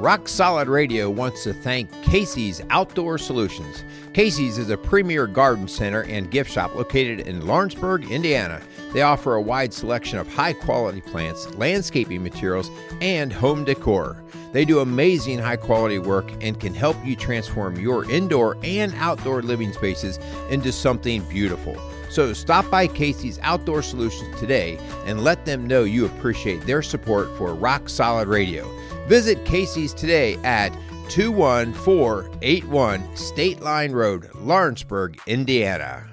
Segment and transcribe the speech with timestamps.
[0.00, 3.84] Rock Solid Radio wants to thank Casey's Outdoor Solutions.
[4.14, 8.62] Casey's is a premier garden center and gift shop located in Lawrenceburg, Indiana.
[8.94, 12.70] They offer a wide selection of high quality plants, landscaping materials,
[13.02, 14.16] and home decor.
[14.52, 19.42] They do amazing high quality work and can help you transform your indoor and outdoor
[19.42, 21.78] living spaces into something beautiful.
[22.08, 27.36] So stop by Casey's Outdoor Solutions today and let them know you appreciate their support
[27.36, 28.79] for Rock Solid Radio.
[29.10, 30.72] Visit Casey's today at
[31.08, 36.08] 21481 State Line Road, Lawrenceburg, Indiana.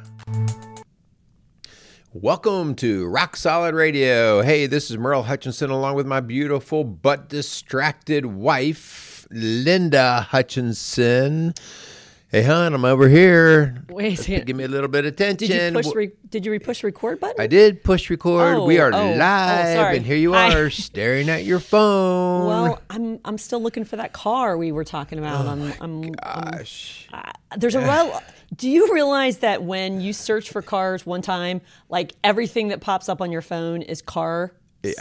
[2.12, 4.42] Welcome to Rock Solid Radio.
[4.42, 11.54] Hey, this is Merle Hutchinson along with my beautiful but distracted wife, Linda Hutchinson.
[12.30, 13.86] Hey, hon, I'm over here.
[13.90, 14.46] Wait a second.
[14.48, 15.48] Give me a little bit of attention.
[15.48, 15.96] Did you push?
[15.96, 17.40] Re- did you push record button?
[17.40, 18.56] I did push record.
[18.56, 19.96] Oh, we are oh, oh, live, sorry.
[19.96, 22.48] and here you are staring at your phone.
[22.48, 25.46] Well, I'm I'm still looking for that car we were talking about.
[25.46, 27.08] I'm, I'm, gosh.
[27.14, 28.22] uh, there's a rel-
[28.54, 33.08] Do you realize that when you search for cars one time, like everything that pops
[33.08, 34.52] up on your phone is car?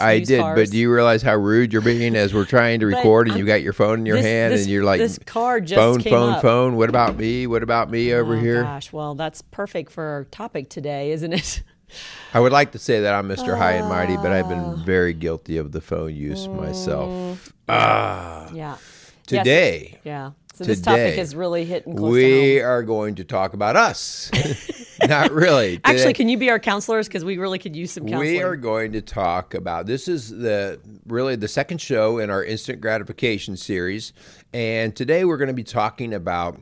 [0.00, 0.58] I did, cars?
[0.58, 3.40] but do you realize how rude you're being as we're trying to record and I'm-
[3.40, 5.74] you got your phone in your this- hand this- and you're like, this car just
[5.80, 6.76] phone, phone, up." phone.
[6.76, 7.46] What about me?
[7.46, 8.62] What about me over Oh, here?
[8.62, 11.62] Gosh, well, that's perfect for our topic today, isn't it?
[12.34, 13.56] I would like to say that I'm Mr.
[13.56, 16.56] High and Mighty, but I've been very guilty of the phone use Mm.
[16.60, 17.52] myself.
[17.68, 18.74] Ah, Yeah.
[18.76, 19.12] Yes.
[19.26, 19.98] today.
[20.04, 20.30] Yeah.
[20.56, 22.66] So this topic Today, is really hitting close we to home.
[22.66, 24.30] are going to talk about us.
[25.06, 25.78] Not really.
[25.84, 27.08] Actually, Today- can you be our counselors?
[27.08, 28.36] Because we really could use some counseling.
[28.36, 32.42] We are going to talk about this is the really the second show in our
[32.42, 34.14] instant gratification series,
[34.54, 36.58] and today we're going to be talking about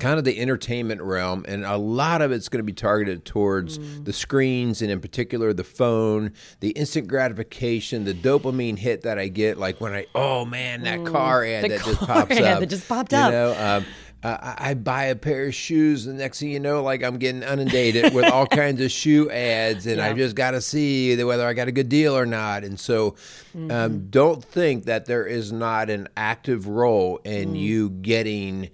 [0.00, 3.78] kind of the entertainment realm and a lot of it's going to be targeted towards
[3.78, 4.04] Mm.
[4.04, 9.28] the screens and in particular the phone the instant gratification the dopamine hit that i
[9.28, 11.68] get like when i oh man that car ad Mm.
[11.68, 13.30] The that just pops ad up that just popped you up.
[13.32, 13.86] know um,
[14.24, 17.18] uh, I I buy a pair of shoes, and next thing you know, like I'm
[17.18, 21.46] getting inundated with all kinds of shoe ads, and I just got to see whether
[21.46, 22.64] I got a good deal or not.
[22.64, 23.16] And so,
[23.54, 23.70] Mm-hmm.
[23.70, 27.58] um, don't think that there is not an active role in Mm.
[27.60, 28.70] you getting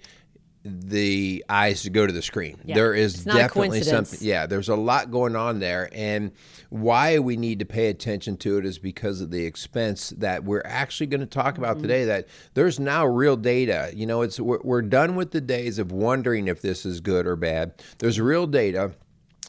[0.63, 2.59] the eyes to go to the screen.
[2.63, 2.75] Yeah.
[2.75, 4.19] There is It's not a definitely something.
[4.21, 6.31] Yeah, there's a lot going on there, and
[6.69, 10.61] why we need to pay attention to it is because of the expense that we're
[10.63, 11.81] actually going to talk about Mm-hmm.
[11.81, 12.05] today.
[12.05, 13.91] That there's now real data.
[13.93, 17.25] You know, it's we're, we're done with the days of wondering if this is good
[17.25, 17.73] or bad.
[17.97, 18.93] There's real data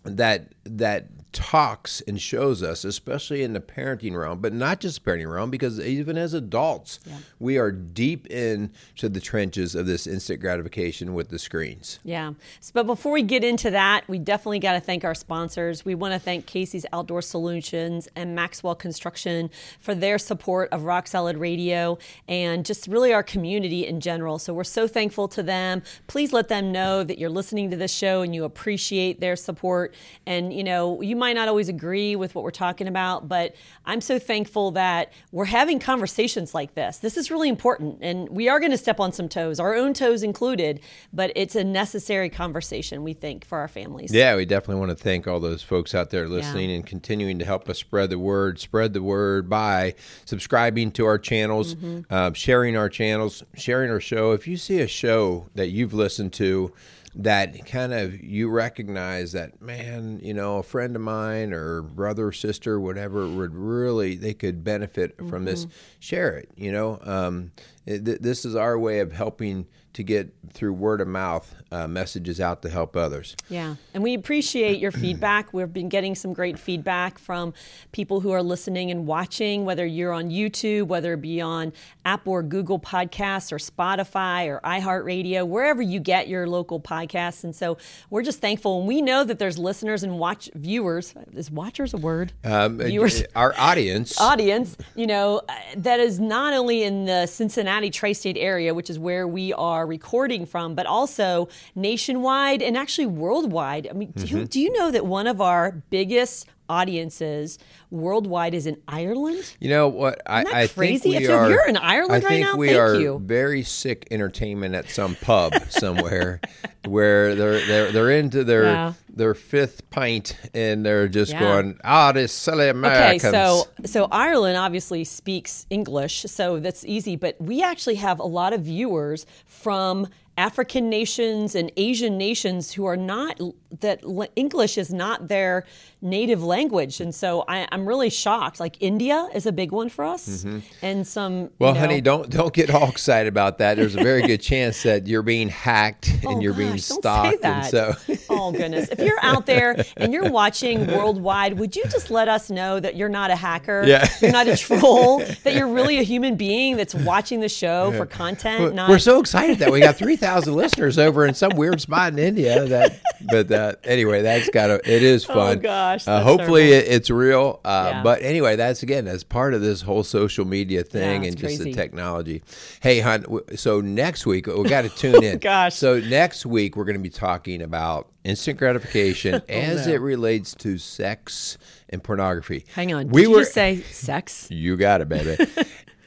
[0.04, 5.32] that that talks and shows us, especially in the parenting realm, but not just parenting
[5.32, 7.00] realm, because even as adults,
[7.38, 11.98] we are deep into the trenches of this instant gratification with the screens.
[12.04, 12.32] Yeah.
[12.60, 15.84] So, but before we get into that, we definitely got to thank our sponsors.
[15.84, 19.50] We want to thank Casey's Outdoor Solutions and Maxwell Construction
[19.80, 21.98] for their support of Rock Solid Radio
[22.28, 24.38] and just really our community in general.
[24.38, 25.82] So we're so thankful to them.
[26.06, 29.94] Please let them know that you're listening to this show and you appreciate their support.
[30.26, 33.54] And, you know, you might not always agree with what we're talking about, but
[33.86, 36.98] I'm so thankful that we're having conversations like this.
[36.98, 37.98] This is really important.
[38.02, 40.80] And we are going to step on some toes, our own toes included,
[41.12, 44.12] but it's a necessary conversation, we think, for our families.
[44.12, 47.44] Yeah, we definitely want to thank all those folks out there listening and continuing to
[47.44, 48.58] help us spread the word.
[48.58, 49.94] Spread the word by
[50.24, 51.76] subscribing to our channels,
[52.10, 54.32] uh, sharing our channels, sharing our show.
[54.32, 56.72] If you see a show that you've listened to
[57.14, 62.28] that kind of you recognize that man, you know, a friend of mine or brother
[62.28, 65.66] or sister, whatever, would really they could benefit from this.
[66.00, 66.50] Share it.
[66.56, 67.52] You know, um,
[67.86, 71.86] it, th- this is our way of helping to get through word of mouth uh,
[71.86, 73.36] messages out to help others.
[73.48, 75.52] Yeah, and we appreciate your feedback.
[75.52, 77.54] We've been getting some great feedback from
[77.92, 81.72] people who are listening and watching, whether you're on YouTube, whether it be on
[82.04, 87.44] Apple or Google Podcasts or Spotify or iHeartRadio, wherever you get your local podcasts.
[87.44, 87.78] And so
[88.10, 88.78] we're just thankful.
[88.78, 91.14] And we know that there's listeners and watch viewers.
[91.32, 92.32] Is watchers a word?
[92.44, 93.22] Um, Viewers.
[93.34, 94.20] Our audience.
[94.20, 98.90] audience, you know, uh, that is not only in the Cincinnati tri state area, which
[98.90, 103.88] is where we are recording from, but also nationwide and actually worldwide.
[103.88, 104.36] I mean, do, Mm-hmm.
[104.38, 107.58] you, do you know that one of our biggest audiences
[107.90, 109.54] worldwide is in Ireland?
[109.60, 110.20] You know what?
[110.26, 110.98] I, I crazy?
[110.98, 111.50] think we If are.
[111.50, 113.20] you're in Ireland I right think now, we thank are you.
[113.22, 116.40] very sick entertainment at some pub somewhere,
[116.86, 121.40] where they're they're they're into their their fifth pint and they're just Yeah.
[121.40, 127.16] going, ah, this silly Okay, so so Ireland obviously speaks English, so that's easy.
[127.16, 130.08] But we actually have a lot of viewers from
[130.38, 133.38] African nations and Asian nations who are not
[133.80, 134.02] that
[134.36, 135.64] English is not their
[136.02, 138.60] native language, and so I, am really shocked.
[138.60, 140.58] Like India is a big one for us, mm-hmm.
[140.82, 141.50] and some.
[141.58, 143.76] Well, you know, honey, don't don't get all excited about that.
[143.76, 147.44] There's a very good chance that you're being hacked and oh, you're gosh, being stalked,
[147.44, 147.94] and so.
[148.30, 152.50] oh goodness, if you're out there and you're watching worldwide, would you just let us
[152.50, 153.84] know that you're not a hacker?
[153.86, 154.08] Yeah.
[154.20, 155.18] you're not a troll.
[155.44, 157.98] that you're really a human being that's watching the show yeah.
[157.98, 158.74] for content.
[158.74, 158.90] Not...
[158.90, 162.18] We're so excited that we got three thousand listeners over in some weird spot in
[162.18, 162.66] India.
[162.66, 164.74] That, but uh, anyway, that's got to.
[164.84, 165.58] It is oh, fun.
[165.58, 166.08] Oh gosh.
[166.08, 167.60] Uh, hopefully, it, it's real.
[167.64, 168.02] Uh, yeah.
[168.02, 171.58] But anyway, that's again as part of this whole social media thing yeah, and just
[171.58, 171.64] crazy.
[171.64, 172.42] the technology.
[172.80, 173.24] Hey, hon.
[173.56, 175.38] So next week we got to tune in.
[175.38, 175.74] gosh.
[175.74, 179.94] So next week we're going to be talking about instant gratification oh, as no.
[179.94, 181.58] it relates to sex
[181.88, 182.64] and pornography.
[182.74, 183.08] Hang on.
[183.08, 184.48] We Did were you say sex.
[184.50, 185.36] You got it, baby.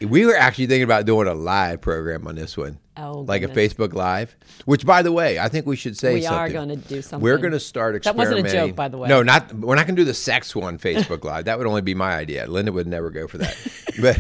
[0.02, 2.80] We were actually thinking about doing a live program on this one.
[2.98, 3.74] Oh, like goodness.
[3.74, 6.40] a Facebook Live, which, by the way, I think we should say we something.
[6.40, 7.22] are going to do something.
[7.22, 8.36] We're going to start experimenting.
[8.36, 9.10] That wasn't a joke, by the way.
[9.10, 9.54] No, not.
[9.54, 11.46] We're not going to do the sex one Facebook Live.
[11.46, 12.48] That would only be my idea.
[12.48, 13.58] Linda would never go for that.
[14.02, 14.18] but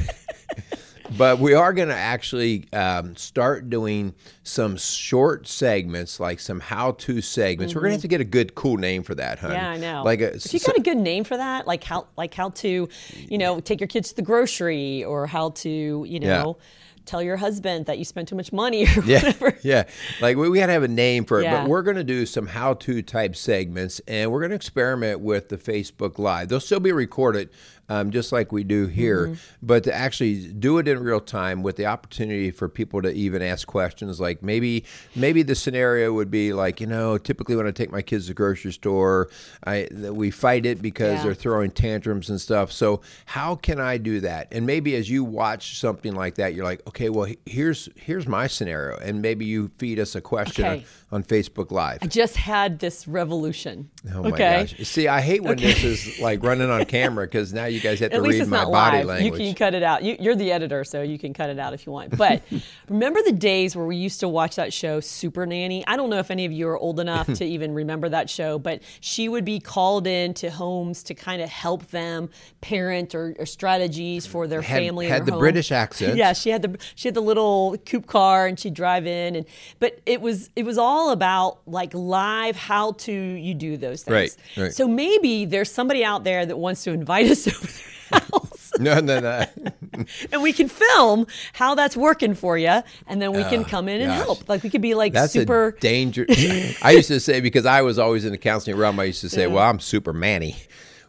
[1.17, 4.13] but we are going to actually um, start doing
[4.43, 7.75] some short segments, like some how-to segments.
[7.75, 9.49] We're going to have to get a good, cool name for that, huh?
[9.49, 9.55] Mm-hmm.
[9.55, 10.03] Yeah, I know.
[10.03, 12.89] Like, a, if you got a good name for that, like how, like how to,
[13.15, 16.57] you know, take your kids to the grocery, or how to, you know.
[16.57, 16.65] Yeah
[17.05, 19.57] tell your husband that you spent too much money or yeah, whatever.
[19.63, 19.83] Yeah,
[20.21, 21.61] like we, we got to have a name for it, Yeah.
[21.61, 25.49] but we're going to do some how-to type segments, and we're going to experiment with
[25.49, 26.49] the Facebook Live.
[26.49, 27.49] They'll still be recorded,
[27.89, 29.35] um, just like we do here, Mm-hmm.
[29.61, 33.41] but to actually do it in real time with the opportunity for people to even
[33.41, 34.19] ask questions.
[34.19, 34.85] Like maybe,
[35.15, 38.29] maybe the scenario would be like, you know, typically when I take my kids to
[38.29, 39.29] the grocery store,
[39.65, 41.23] I we fight it because Yeah.
[41.23, 42.71] they're throwing tantrums and stuff.
[42.71, 44.47] So how can I do that?
[44.51, 48.47] And maybe as you watch something like that, you're like, okay, well here's here's my
[48.47, 50.85] scenario, and maybe you feed us a question Okay.
[51.11, 51.99] on, on Facebook Live.
[52.01, 53.89] I just had this revolution.
[54.13, 54.67] Oh my okay.
[54.77, 54.88] gosh!
[54.88, 58.12] See, I hate when this is like running on camera because now you guys have
[58.12, 59.06] to At least read it's my not body live.
[59.07, 59.42] language.
[59.42, 60.04] You can cut it out.
[60.04, 62.18] You, you're the editor, so you can cut it out if you want.
[62.18, 62.44] But
[62.89, 65.86] remember the days where we used to watch that show, Super Nanny?
[65.88, 68.57] I don't know if any of you are old enough to even remember that show,
[68.60, 72.30] but she would be called in to homes to kind of help them
[72.62, 75.07] parent or, or strategies for their Had- family.
[75.07, 75.39] had the home.
[75.39, 76.18] British accent.
[76.18, 79.45] Yeah, she had the she had the little coupe car, and she'd drive in, and
[79.80, 84.38] but it was it was all about like live how to you do those things.
[84.57, 84.74] Right, right.
[84.74, 87.64] So maybe there's somebody out there that wants to invite us over
[88.12, 89.45] house no, no, no.
[90.31, 94.01] and we can film how that's working for you, and then we can come in
[94.01, 94.25] and gosh.
[94.25, 94.50] help.
[94.50, 95.75] Like we could be like That's super.
[95.79, 96.29] dangerous.
[96.81, 99.00] I used to say because I was always in the counseling realm.
[99.00, 99.53] I used to say, Yeah.
[99.53, 100.57] "Well, I'm super manny."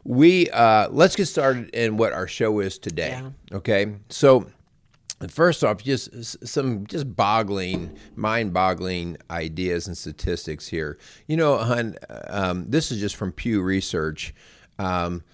[0.05, 3.11] We uh, let's get started in what our show is today.
[3.11, 3.57] Yeah.
[3.57, 4.47] Okay, so
[5.29, 10.99] first off, just some just boggling, mind-boggling ideas and statistics here.
[11.27, 11.97] You know, hun,
[12.29, 14.35] um, this is just from Pew Research.
[14.79, 15.25] Um,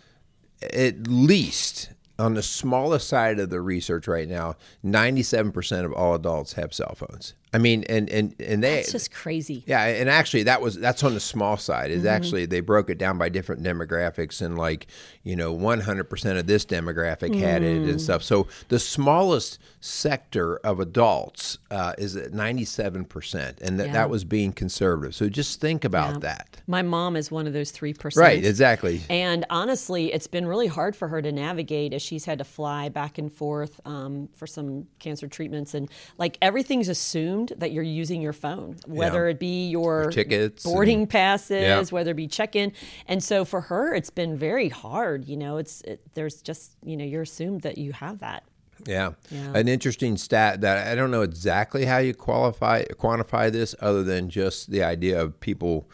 [0.73, 6.55] at least on the smallest side of the research right now, 97% of all adults
[6.55, 7.35] have cell phones.
[7.55, 9.63] I mean, and and and they It's just crazy.
[9.67, 11.91] yeah, and actually that was that's on the small side.
[11.91, 12.07] Is Mm-hmm.
[12.09, 14.87] actually they broke it down by different demographics and like,
[15.23, 17.91] you know, 100% of this demographic had it Mm.
[17.91, 18.23] and stuff.
[18.23, 23.93] So the smallest sector of adults uh, is at 97% and that Yeah.
[23.93, 25.15] that was being conservative.
[25.15, 26.19] So just think about Yeah.
[26.21, 26.63] that.
[26.67, 28.23] My mom is one of those three percent.
[28.23, 29.03] Right, exactly.
[29.11, 32.89] And honestly, it's been really hard for her to navigate as she's had to fly
[32.89, 35.89] back and forth um, for some cancer treatments, and
[36.19, 41.11] like everything's assumed that you're using your phone, whether it be your tickets boarding and-
[41.11, 41.83] passes, Yeah.
[41.91, 42.73] whether it be check-in.
[43.09, 45.27] And so for her, it's been very hard.
[45.29, 48.45] You know, it's it, there's just you know you're assumed that you have that.
[48.87, 49.13] Yeah.
[49.31, 49.53] Yeah.
[49.55, 54.29] An interesting stat that I don't know exactly how you qualify quantify this other than
[54.29, 55.89] just the idea of people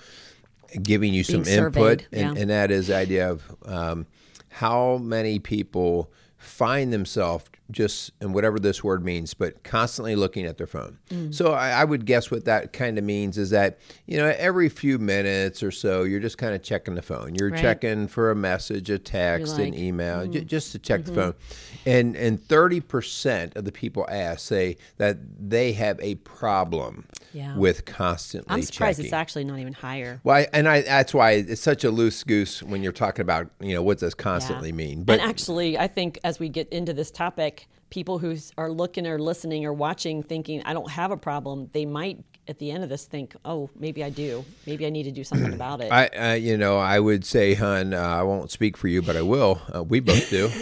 [0.83, 2.41] giving you some Being input surveyed, and, yeah.
[2.43, 4.07] and that is the idea of um,
[4.49, 10.57] how many people find themselves just and whatever this word means but constantly looking at
[10.57, 11.35] their phone Mm.
[11.35, 14.69] so I, I would guess what that kind of means is that you know every
[14.69, 17.61] few minutes or so you're just kind of checking the phone you're Right.
[17.61, 19.83] checking for a message a text an like, mm-hmm.
[19.83, 21.35] email just to check the phone
[21.87, 27.57] and and 30% of the people asked say that they have a problem Yeah.
[27.57, 29.07] with constantly I'm surprised checking.
[29.07, 30.21] it's actually not even higher.
[30.25, 33.51] Well, I, and I, that's why it's such a loose goose when you're talking about,
[33.61, 34.75] you know, what does constantly Yeah.
[34.75, 35.05] mean.
[35.05, 37.58] But and actually, I think as we get into this topic,
[37.91, 41.87] people who are looking or listening or watching, thinking I don't have a problem, they
[41.87, 44.45] might at the end of this think, oh, maybe I do.
[44.67, 45.93] Maybe I need to do something about it.
[45.93, 49.17] I, uh, you know, I would say, hun, uh, I won't speak for you, but
[49.17, 49.61] I will.
[49.75, 50.51] Uh, we both do.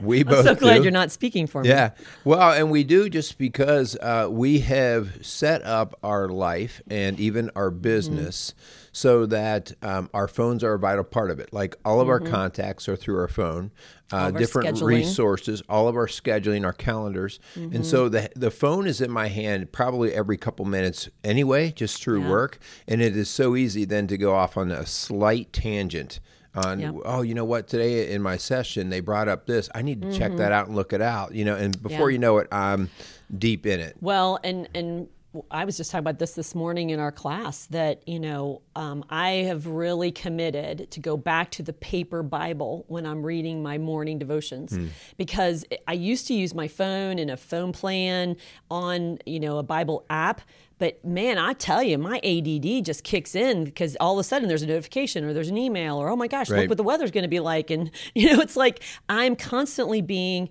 [0.00, 0.82] We I'm both so glad do.
[0.82, 1.68] you're not speaking for me.
[1.68, 1.90] Yeah.
[2.24, 7.50] Well, and we do just because uh, we have set up our life and even
[7.56, 8.58] our Mm-hmm.
[8.96, 11.52] So that um, our phones are a vital part of it.
[11.52, 12.32] Like all of our Mm-hmm.
[12.32, 13.72] contacts are through our phone,
[14.12, 14.86] uh, our different scheduling.
[14.86, 17.40] resources, all of our scheduling, our calendars.
[17.56, 17.74] Mm-hmm.
[17.74, 22.00] And so the, the phone is in my hand probably every couple minutes anyway, just
[22.00, 22.30] through Yeah.
[22.30, 22.58] work.
[22.86, 26.20] And it is so easy then to go off on a slight tangent
[26.54, 26.94] on Yep.
[27.04, 30.16] oh you know what today in my session they brought up this i need to
[30.16, 32.04] check that out and look it out you know and before Mm-hmm.
[32.06, 32.12] Yeah.
[32.12, 32.90] you know it i'm
[33.36, 35.08] deep in it Well, and and
[35.50, 39.04] I was just talking about this this morning in our class that you know um,
[39.10, 43.78] I have really committed to go back to the paper Bible when I'm reading my
[43.78, 44.76] morning devotions
[45.16, 48.36] because I used to use my phone and a phone plan
[48.70, 50.40] on you know a Bible app.
[50.78, 54.48] But man, I tell you, my ADD just kicks in because all of a sudden
[54.48, 56.62] there's a notification or there's an email or oh my gosh, Right.
[56.62, 60.00] look what the weather's going to be like, and you know it's like I'm constantly
[60.02, 60.48] being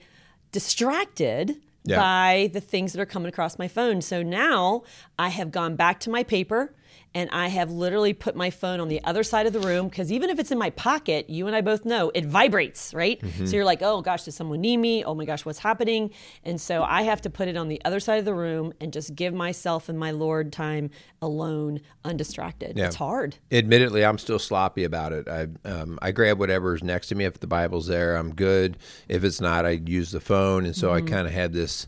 [0.52, 1.98] distracted Yeah.
[1.98, 4.02] by the things that are coming across my phone.
[4.02, 4.84] So now
[5.20, 6.74] I have gone back to my paper
[7.16, 10.12] and I have literally put my phone on the other side of the room because
[10.12, 13.22] even if it's in my pocket, you and I both know it vibrates, right?
[13.22, 13.46] Mm-hmm.
[13.46, 15.04] So you're like, oh gosh, does someone need me?
[15.04, 16.12] Oh my gosh, what's happening?
[16.44, 18.92] And so I have to put it on the other side of the room and
[18.92, 20.90] just give myself and my Lord time
[21.22, 22.78] alone, undistracted.
[22.78, 22.88] Yeah.
[22.88, 23.36] It's hard.
[23.52, 27.40] admittedly i'm still sloppy about it i um, i grab whatever's next to me if
[27.40, 28.78] the bible's there i'm good
[29.08, 31.08] if it's not i use the phone and so Mm-hmm.
[31.08, 31.88] i kind of had this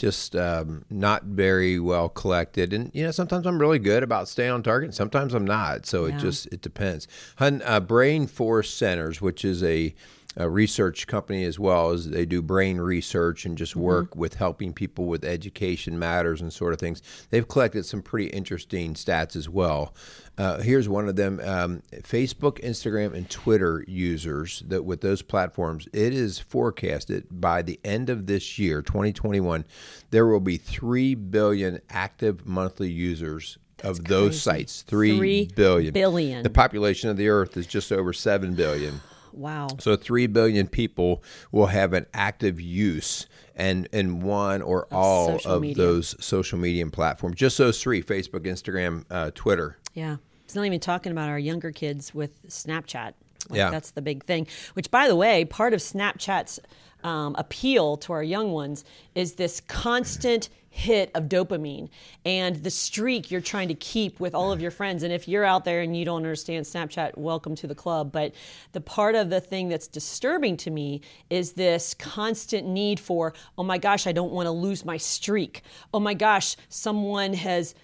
[0.00, 4.50] just um, not very well collected and you know sometimes i'm really good about staying
[4.50, 9.20] on target sometimes i'm not so it just it depends Hun, uh, brain force centers
[9.20, 9.94] which is a
[10.36, 14.72] a research company as well as they do brain research and just work with helping
[14.72, 17.02] people with education matters and sort of things.
[17.30, 19.92] They've collected some pretty interesting stats as well.
[20.40, 25.86] Uh, here's one of them: um, Facebook, Instagram, and Twitter users that with those platforms,
[25.92, 29.66] it is forecasted by the end of this year, 2021,
[30.10, 33.58] there will be three billion active monthly users.
[33.84, 34.38] of those crazy.
[34.38, 35.92] sites, three Three billion.
[35.92, 36.42] billion.
[36.42, 39.00] The population of the Earth is just over seven billion.
[39.32, 39.68] Wow.
[39.78, 45.62] So three billion people will have an active use and in one or all of
[45.62, 45.76] media.
[45.76, 47.36] those social media platforms.
[47.36, 49.78] Just those three: Facebook, Instagram, uh, Twitter.
[49.94, 50.16] Yeah.
[50.50, 53.12] It's not even talking about our younger kids with Snapchat.
[53.48, 53.70] Like, Yeah.
[53.70, 54.48] That's the big thing.
[54.74, 56.58] Which, by the way, part of Snapchat's
[57.04, 61.88] um, appeal to our young ones is this constant hit of dopamine
[62.24, 65.04] and the streak you're trying to keep with all of your friends.
[65.04, 68.10] And if you're out there and you don't understand Snapchat, welcome to the club.
[68.10, 68.34] But
[68.72, 73.62] the part of the thing that's disturbing to me is this constant need for, oh
[73.62, 75.62] my gosh, I don't want to lose my streak.
[75.94, 77.76] Oh my gosh, someone has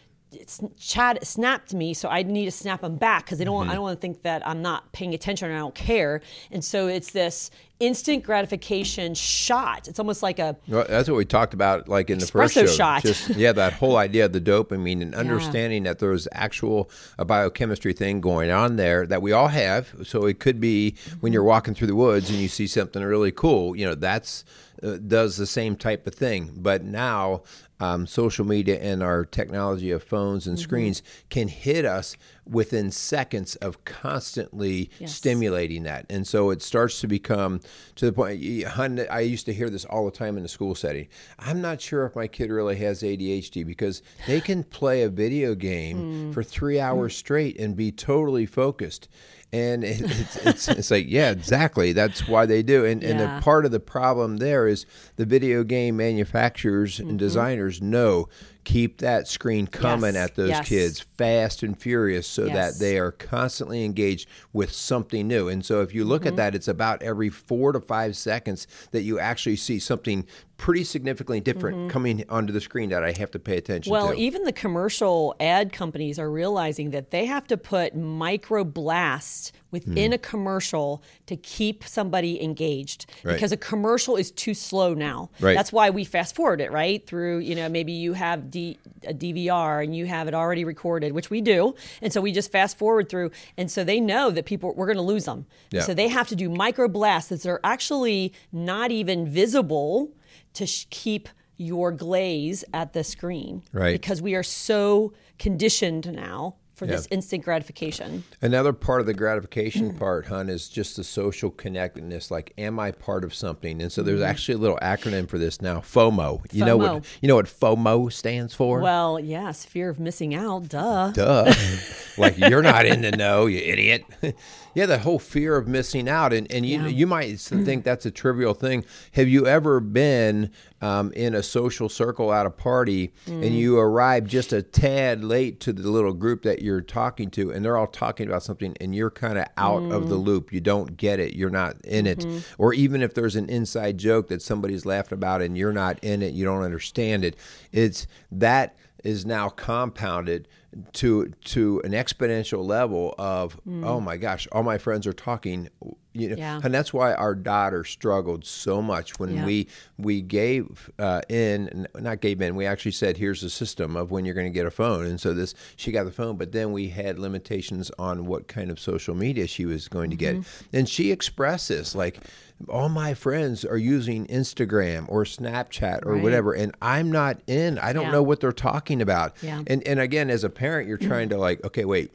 [0.78, 3.54] Chad snapped me, so I need to snap him back because I don't.
[3.54, 6.20] want I don't want to think that I'm not paying attention or I don't care.
[6.50, 9.86] And so it's this instant gratification shot.
[9.86, 12.66] It's almost like a Well, that's what we talked about, like in the first show.
[12.66, 13.02] shot.
[13.02, 17.92] Just yeah, that whole idea of the dopamine and understanding that there's actual a biochemistry
[17.92, 19.94] thing going on there that we all have.
[20.04, 23.32] So it could be when you're walking through the woods and you see something really
[23.32, 23.76] cool.
[23.76, 24.44] You know, that's
[24.82, 26.52] uh, does the same type of thing.
[26.56, 27.42] But now,
[27.80, 32.16] um, social media and our technology of phones and screens can hit us
[32.48, 35.14] within seconds of constantly Yes.
[35.14, 36.06] stimulating that.
[36.08, 37.60] And so it starts to become
[37.96, 38.64] to the point.
[38.64, 41.08] hun, I used to hear this all the time in the school setting.
[41.38, 45.54] I'm not sure if my kid really has ADHD because they can play a video
[45.54, 46.34] game mm.
[46.34, 46.82] for three mm.
[46.82, 49.08] hours straight and be totally focused.
[49.52, 51.92] And it, it's, it's, it's like, yeah, exactly.
[51.92, 52.84] That's why they do.
[52.84, 54.86] And, and the part of the problem there is
[55.16, 57.16] the video game manufacturers and mm-hmm.
[57.18, 58.28] designers know
[58.66, 60.68] keep that screen coming Yes, at those yes.
[60.68, 62.54] kids fast and furious so Yes.
[62.78, 65.48] that they are constantly engaged with something new.
[65.48, 66.28] And so if you look Mm-hmm.
[66.30, 70.84] at that, it's about every four to five seconds that you actually see something pretty
[70.84, 74.06] significantly different coming onto the screen that I have to pay attention Mm-hmm.
[74.06, 79.52] well, even the commercial ad companies are realizing that they have to put micro blasts
[79.70, 83.34] within a commercial to keep somebody engaged Right.
[83.34, 85.28] because a commercial is too slow now.
[85.40, 85.54] Right.
[85.54, 87.06] That's why we fast forward it, right?
[87.06, 91.12] Through, you know, maybe you have D, a DVR and you have it already recorded,
[91.12, 91.74] which we do.
[92.00, 93.30] And so we just fast forward through.
[93.58, 95.44] And so they know that people, we're going to lose them.
[95.70, 95.82] Yeah.
[95.82, 100.12] So they have to do micro blasts that are actually not even visible
[100.56, 103.62] to sh- keep your glaze at the screen.
[103.72, 103.92] Right.
[103.92, 106.92] Because we are so conditioned now for yeah.
[106.92, 108.22] this instant gratification.
[108.42, 112.30] Another part of the gratification part, hun, is just the social connectedness.
[112.30, 113.80] Like, am I part of something?
[113.80, 114.28] And so there's mm-hmm.
[114.28, 115.80] actually a little acronym for this now.
[115.80, 116.44] FOMO.
[116.52, 116.66] You FOMO.
[116.66, 118.80] know what you know what FOMO stands for?
[118.80, 120.68] Well, yes, fear of missing out.
[120.68, 121.12] Duh.
[121.12, 121.54] Duh.
[122.18, 124.04] like you're not in the know, you idiot.
[124.74, 126.88] yeah, the whole fear of missing out, and and you yeah.
[126.88, 128.84] you might think that's a trivial thing.
[129.12, 130.50] Have you ever been
[130.82, 133.46] um, in a social circle at a party mm.
[133.46, 137.50] and you arrive just a tad late to the little group that you're talking to
[137.50, 139.94] and they're all talking about something and you're kind of out mm.
[139.94, 140.24] of the mm.
[140.24, 142.38] loop you don't get it you're not in it mm-hmm.
[142.62, 146.22] or even if there's an inside joke that somebody's laughing about and you're not in
[146.22, 147.36] it you don't understand it
[147.72, 150.48] it's that is now compounded
[150.92, 153.84] to to an exponential level of mm.
[153.84, 155.68] oh my gosh all my friends are talking
[156.16, 156.60] you know yeah.
[156.62, 159.44] and that's why our daughter struggled so much when yeah.
[159.44, 159.66] we
[159.98, 164.24] we gave uh, in not gave in we actually said here's the system of when
[164.24, 166.72] you're going to get a phone and so this she got the phone but then
[166.72, 170.40] we had limitations on what kind of social media she was going to mm-hmm.
[170.40, 172.20] get and she expressed this like
[172.68, 176.22] all my friends are using Instagram or Snapchat or right.
[176.22, 177.78] whatever, and I'm not in.
[177.78, 178.12] I don't yeah.
[178.12, 179.34] know what they're talking about.
[179.42, 179.62] Yeah.
[179.66, 182.12] And and again, as a parent, you're trying to like, okay, wait,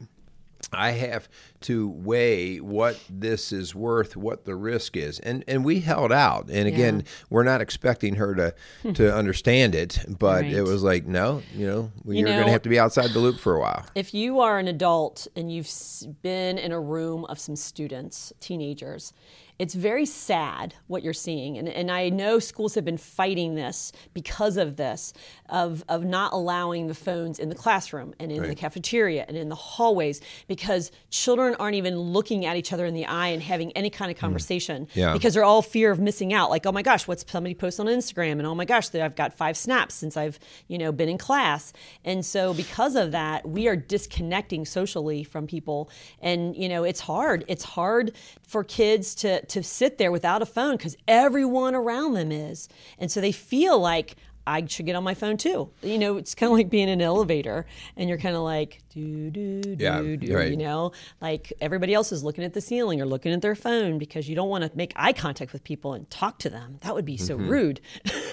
[0.72, 1.28] I have
[1.62, 6.48] to weigh what this is worth, what the risk is, and and we held out.
[6.50, 7.12] And again, yeah.
[7.30, 8.92] we're not expecting her to hmm.
[8.92, 10.52] to understand it, but right.
[10.52, 13.18] it was like, no, you know, you are going to have to be outside the
[13.18, 13.86] loop for a while.
[13.94, 15.70] If you are an adult and you've
[16.22, 19.12] been in a room of some students, teenagers,
[19.62, 21.56] it's very sad what you're seeing.
[21.56, 25.12] And, and I know schools have been fighting this because of this,
[25.48, 28.48] of, of not allowing the phones in the classroom and in right.
[28.48, 32.92] the cafeteria and in the hallways because children aren't even looking at each other in
[32.92, 34.22] the eye and having any kind of hmm.
[34.22, 34.96] conversation mm.
[34.96, 35.12] yeah.
[35.12, 36.50] because they're all fear of missing out.
[36.50, 38.32] Like, oh my gosh, what's somebody post on Instagram?
[38.32, 41.72] And oh my gosh, I've got five snaps since I've, you know, been in class.
[42.04, 45.88] And so because of that, we are disconnecting socially from people.
[46.20, 47.44] And, you know, it's hard.
[47.46, 48.10] It's hard
[48.42, 52.68] for kids to, to sit there without a phone because everyone around them is.
[52.98, 54.16] And so they feel like,
[54.46, 55.70] I should get on my phone too.
[55.82, 57.64] You know, it's kind of like being in an elevator
[57.96, 60.50] and you're kind of like, do, do, do, yeah, do, right.
[60.50, 63.98] you know, like everybody else is looking at the ceiling or looking at their phone
[63.98, 66.78] because you don't want to make eye contact with people and talk to them.
[66.82, 67.48] That would be so mm-hmm.
[67.48, 67.80] rude.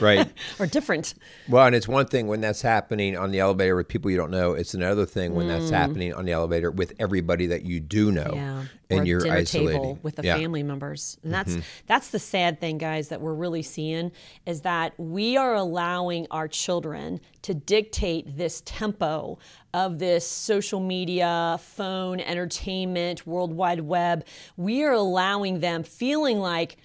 [0.02, 0.32] Right.
[0.60, 1.14] or different.
[1.48, 4.32] Well, and it's one thing when that's happening on the elevator with people you don't
[4.32, 4.54] know.
[4.54, 5.50] It's another thing when mm.
[5.50, 8.32] that's happening on the elevator with everybody that you do know.
[8.34, 9.82] Yeah and you're dinner isolating.
[9.82, 10.38] table with the yeah.
[10.38, 11.18] family members.
[11.24, 11.62] And that's mm-hmm.
[11.88, 14.12] that's the sad thing, guys, that we're really seeing
[14.46, 19.38] is that we are allowing our children to dictate this tempo
[19.74, 24.26] of this social media, phone, entertainment, World Wide Web.
[24.58, 26.78] We are allowing them feeling like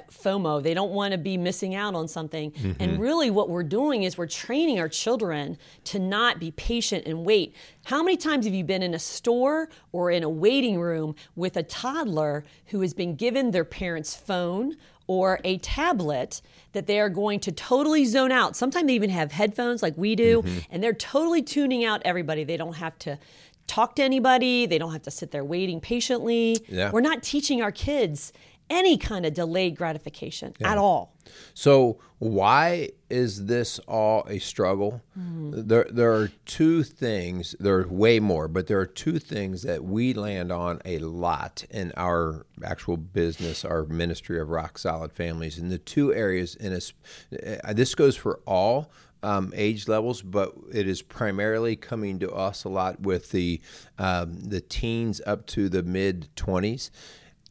[0.00, 0.62] FOMO.
[0.62, 2.52] They don't want to be missing out on something.
[2.52, 2.82] Mm-hmm.
[2.82, 7.24] And really, what we're doing is we're training our children to not be patient and
[7.24, 7.54] wait.
[7.84, 11.56] How many times have you been in a store or in a waiting room with
[11.56, 14.76] a toddler who has been given their parent's phone
[15.06, 16.40] or a tablet
[16.72, 18.56] that they are going to totally zone out?
[18.56, 20.58] Sometimes they even have headphones like we do, mm-hmm.
[20.70, 22.44] and they're totally tuning out everybody.
[22.44, 23.18] They don't have to
[23.66, 26.58] talk to anybody, they don't have to sit there waiting patiently.
[26.68, 26.90] Yeah.
[26.90, 28.32] We're not teaching our kids
[28.72, 30.72] any kind of delayed gratification yeah.
[30.72, 31.14] at all.
[31.54, 35.02] So, why is this all a struggle?
[35.18, 35.66] Mm-hmm.
[35.66, 39.84] There, there are two things, there are way more, but there are two things that
[39.84, 45.58] we land on a lot in our actual business, our ministry of rock solid families.
[45.58, 48.90] And the two areas, in a, uh, this goes for all
[49.22, 53.60] um, age levels, but it is primarily coming to us a lot with the
[53.98, 56.90] um, the teens up to the mid twenties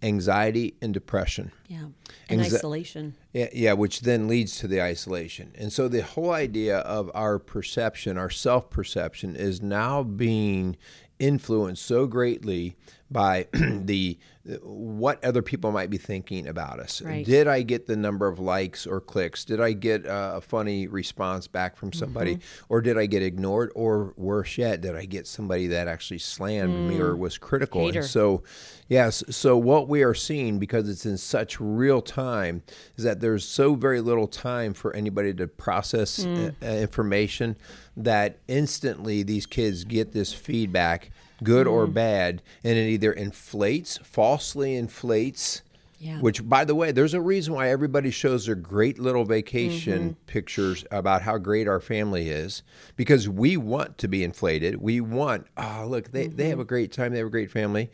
[0.02, 1.52] anxiety and depression.
[1.68, 1.86] Yeah.
[2.30, 3.16] And Anxi- isolation.
[3.34, 5.52] Yeah, yeah, which then leads to the isolation.
[5.58, 10.78] And so the whole idea of our perception, our self perception, is now being
[11.20, 12.76] influenced so greatly
[13.12, 14.18] by the
[14.64, 17.02] what other people might be thinking about us.
[17.02, 17.24] Right.
[17.24, 19.46] Did I get the number of likes or clicks?
[19.46, 22.38] Did I get a funny response back from somebody?
[22.38, 22.66] Mm-hmm.
[22.70, 23.72] Or did I get ignored?
[23.76, 26.88] Or worse yet, did I get somebody that actually slammed mm.
[26.88, 27.20] me or mm.
[27.20, 27.86] was critical?
[27.86, 28.00] Hater.
[28.00, 28.42] And so,
[28.88, 32.64] yes, so what we are seeing, because it's in such real time,
[32.98, 36.56] is that there's so very little time for anybody to process mm.
[36.62, 37.56] Uh, information
[37.96, 41.12] that instantly these kids get this feedback
[41.44, 41.72] good mm.
[41.72, 45.62] or bad, and it either inflates, falsely inflates.
[46.00, 46.20] Yeah.
[46.20, 50.26] Which, by the way, there's a reason why everybody shows their great little vacation mm-hmm.
[50.26, 52.64] pictures about how great our family is,
[52.96, 54.82] because we want to be inflated.
[54.82, 56.38] We want, oh, look, they, mm-hmm.
[56.38, 57.92] they have a great time, they have a great family.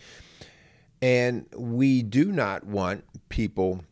[1.01, 3.83] And we do not want people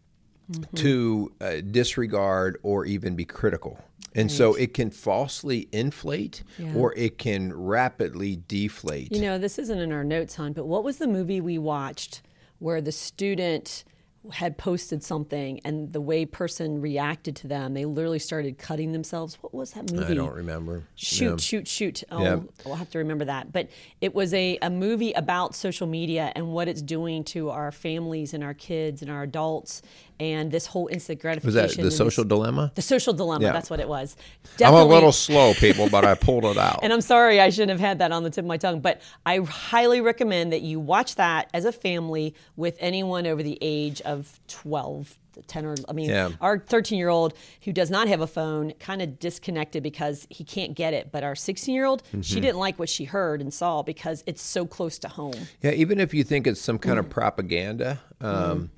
[0.50, 0.76] mm-hmm.
[0.78, 3.84] to uh, disregard or even be critical
[4.16, 6.74] And so it can falsely inflate Yeah.
[6.76, 9.12] or it can rapidly deflate.
[9.12, 12.22] You know, this isn't in our notes, hon, but what was the movie we watched
[12.60, 13.84] where the student
[14.32, 19.36] had posted something and the way person reacted to them, they literally started cutting themselves?
[19.42, 20.14] What was that movie?
[20.14, 20.86] I don't remember.
[20.96, 22.04] Shoot, shoot, shoot.
[22.10, 22.40] Oh, Yeah.
[22.66, 23.52] I'll have to remember that.
[23.52, 23.70] But
[24.02, 28.34] it was a, a movie about social media and what it's doing to our families
[28.34, 29.84] and our kids and our adults
[30.20, 31.62] and this whole instant gratification.
[31.64, 32.72] Was that the social this- dilemma?
[32.76, 33.46] The social dilemma.
[33.46, 33.52] Yeah.
[33.54, 34.16] That's what it was.
[34.64, 36.80] I'm a little slow, people, but I pulled it out.
[36.84, 39.02] and I'm sorry I shouldn't have had that on the tip of my tongue, but
[39.26, 44.02] I highly recommend that you watch that as a family with anyone over the age
[44.02, 45.18] of 12.
[45.48, 46.30] 10 or I mean, Yeah.
[46.40, 47.34] our 13 year old
[47.66, 51.12] who does not have a phone kind of disconnected because he can't get it.
[51.12, 52.22] But our 16 year old, Mm-hmm.
[52.22, 55.34] she didn't like what she heard and saw because it's so close to home.
[55.62, 57.00] Yeah, even if you think it's some kind Mm.
[57.00, 58.70] of propaganda, um,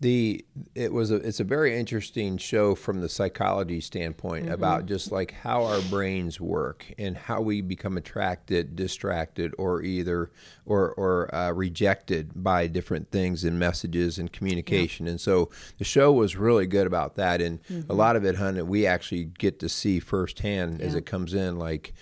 [0.00, 0.44] the
[0.76, 4.54] it was a it's a very interesting show from the psychology standpoint Mm-hmm.
[4.54, 10.30] about just like how our brains work and how we become attracted, distracted, or either
[10.66, 15.08] or or uh, rejected by different things and messages and communication.
[15.08, 17.90] And so the show was really good about that, and Mm-hmm.
[17.90, 21.58] a lot of it, hun, we actually get to see firsthand as it comes in,
[21.58, 21.92] like.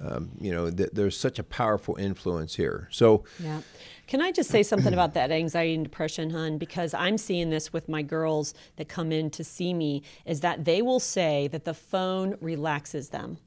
[0.00, 2.88] Um, you know, th- there's such a powerful influence here.
[2.90, 3.60] So, Yeah.
[4.08, 6.58] Can I just say something about that anxiety and depression, hun?
[6.58, 10.64] Because I'm seeing this with my girls that come in to see me, is that
[10.64, 13.38] they will say that the phone relaxes them.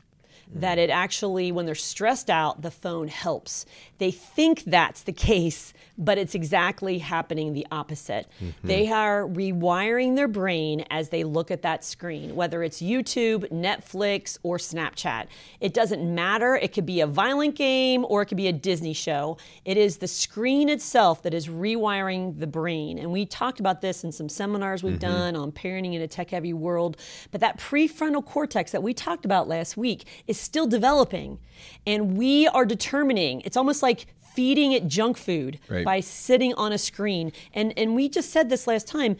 [0.53, 0.61] Mm.
[0.61, 3.65] That it actually, when they're stressed out, the phone helps.
[3.97, 8.27] They think that's the case, but it's exactly happening the opposite.
[8.43, 8.67] Mm-hmm.
[8.67, 14.37] They are rewiring their brain as they look at that screen, whether it's YouTube, Netflix,
[14.43, 15.27] or Snapchat.
[15.61, 16.55] It doesn't matter.
[16.55, 19.37] It could be a violent game or it could be a Disney show.
[19.63, 22.99] It is the screen itself that is rewiring the brain.
[22.99, 25.11] And we talked about this in some seminars we've mm-hmm.
[25.11, 26.97] done on parenting in a tech heavy world.
[27.31, 31.39] But that prefrontal cortex that we talked about last week is still developing.
[31.85, 35.85] And we are determining, it's almost like feeding it junk food Right.
[35.85, 37.31] by sitting on a screen.
[37.53, 39.15] And and we just said this last time,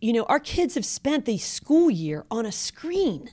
[0.00, 3.30] you know, our kids have spent the school year on a screen.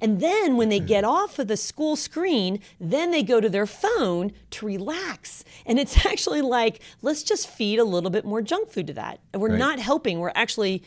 [0.00, 0.86] And then when they mm-hmm.
[0.86, 5.44] get off of the school screen, then they go to their phone to relax.
[5.64, 9.20] And it's actually like, let's just feed a little bit more junk food to that.
[9.32, 9.58] And we're Right.
[9.58, 10.82] not helping, we're actually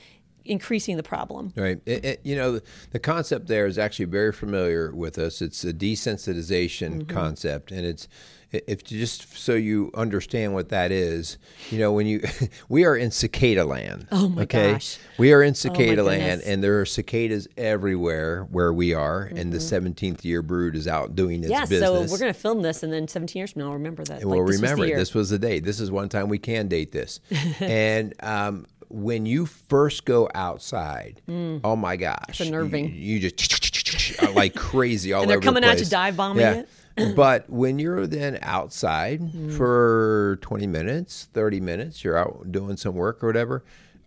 [0.45, 1.53] increasing the problem.
[1.55, 1.79] Right.
[1.85, 5.41] It, it- you know, the, the concept there is actually very familiar with us.
[5.41, 7.09] It's a desensitization Mm-hmm.
[7.09, 8.07] concept, and it's
[8.51, 11.39] if just so you understand what that is.
[11.71, 12.21] You know, when you
[12.69, 14.07] we are in cicada land.
[14.11, 14.73] Oh my okay?
[14.73, 14.99] gosh.
[15.17, 16.41] We are in cicada land.
[16.41, 16.49] Mm-hmm.
[16.51, 21.15] and there are cicadas everywhere where we are, and the seventeenth year brood is out
[21.15, 21.81] doing its Yeah, business.
[22.09, 24.21] so we're going to film this, and then 17 years from now, I'll remember that.
[24.21, 24.97] And like, we'll this was remember year.
[24.97, 25.63] This was the date.
[25.63, 27.21] This is one time we can date this.
[27.59, 32.47] and um, when you first go outside, oh my gosh, Mm.
[32.47, 32.85] unnerving.
[32.93, 36.41] You, you just like crazy all And they're over coming the out to dive bombing
[36.41, 36.63] yeah.
[36.97, 37.15] it?
[37.15, 39.57] but when you're then outside Mm.
[39.57, 43.63] for 20 minutes, 30 minutes, you're out doing some work or whatever.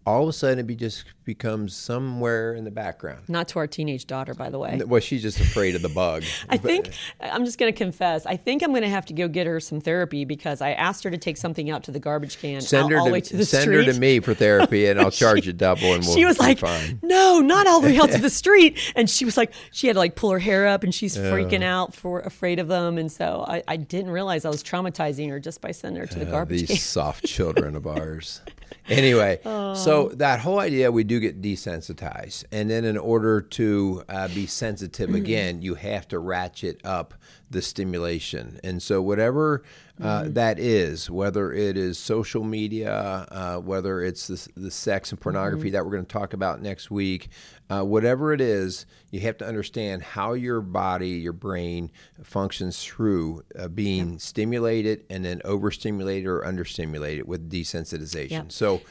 [0.06, 3.22] All of a sudden, it be just becomes somewhere in the background.
[3.28, 4.80] Not to our teenage daughter, by the way.
[4.86, 6.22] Well, she's just afraid of the bug.
[6.48, 6.90] I But- think
[7.20, 8.24] I'm just going to confess.
[8.24, 11.02] I think I'm going to have to go get her some therapy because I asked
[11.02, 13.20] her to take something out to the garbage can Send her all to, the way
[13.20, 13.84] to the send street.
[13.86, 16.60] her to me for therapy, and I'll charge you double, and we'll she was like,
[16.60, 17.00] fine.
[17.02, 19.94] "No, not all the way out to the street." And she was like, she had
[19.94, 22.96] to like pull her hair up, and she's freaking out for afraid of them.
[22.96, 26.18] And so I, I didn't realize I was traumatizing her just by sending her to
[26.20, 26.76] the Uh, garbage these can.
[26.78, 28.40] soft children of ours.
[28.88, 34.28] Anyway, so that whole idea, we do get desensitized, and then in order to uh,
[34.28, 37.14] be sensitive again, you have to ratchet up
[37.50, 39.62] the stimulation, and so whatever.
[39.98, 42.92] Uh, that is whether it is social media,
[43.30, 46.90] uh, whether it's the, the sex and pornography that we're going to talk about next
[46.90, 47.30] week,
[47.68, 51.90] uh, whatever it is, you have to understand how your body, your brain
[52.22, 58.30] functions through uh, being stimulated and then overstimulated or understimulated with desensitization.
[58.30, 58.52] Yep.
[58.52, 58.82] So,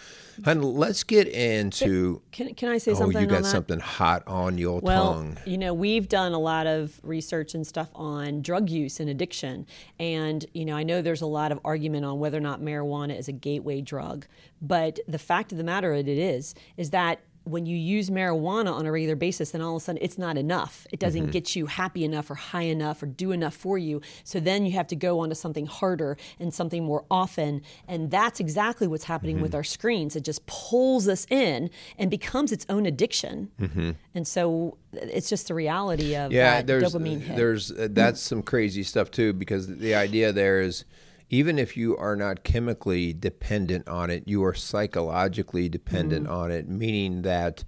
[0.43, 2.21] hun, let's get into.
[2.31, 5.37] Can, can I say Oh, something you got something hot on your Well, tongue.
[5.45, 9.67] you know, we've done a lot of research and stuff on drug use and addiction.
[9.99, 13.17] And, you know, I know there's a lot of argument on whether or not marijuana
[13.17, 14.25] is a gateway drug.
[14.61, 18.85] But the fact of the matter it is, is that when you use marijuana on
[18.85, 20.87] a regular basis, then all of a sudden it's not enough.
[20.91, 21.31] It doesn't mm-hmm.
[21.31, 24.01] get you happy enough or high enough or do enough for you.
[24.23, 27.61] So then you have to go on to something harder and something more often.
[27.87, 29.57] And that's exactly what's happening with mm-hmm.
[29.57, 30.15] our screens.
[30.15, 33.51] It just pulls us in and becomes its own addiction.
[33.61, 33.91] Mm-hmm.
[34.15, 37.35] And so it's just the reality of yeah, there's dopamine hit.
[37.35, 40.85] there's uh, that's some crazy stuff too because the idea there is
[41.29, 46.33] even if you are not chemically dependent on it, you are psychologically dependent Mm-hmm.
[46.35, 47.63] on it, meaning that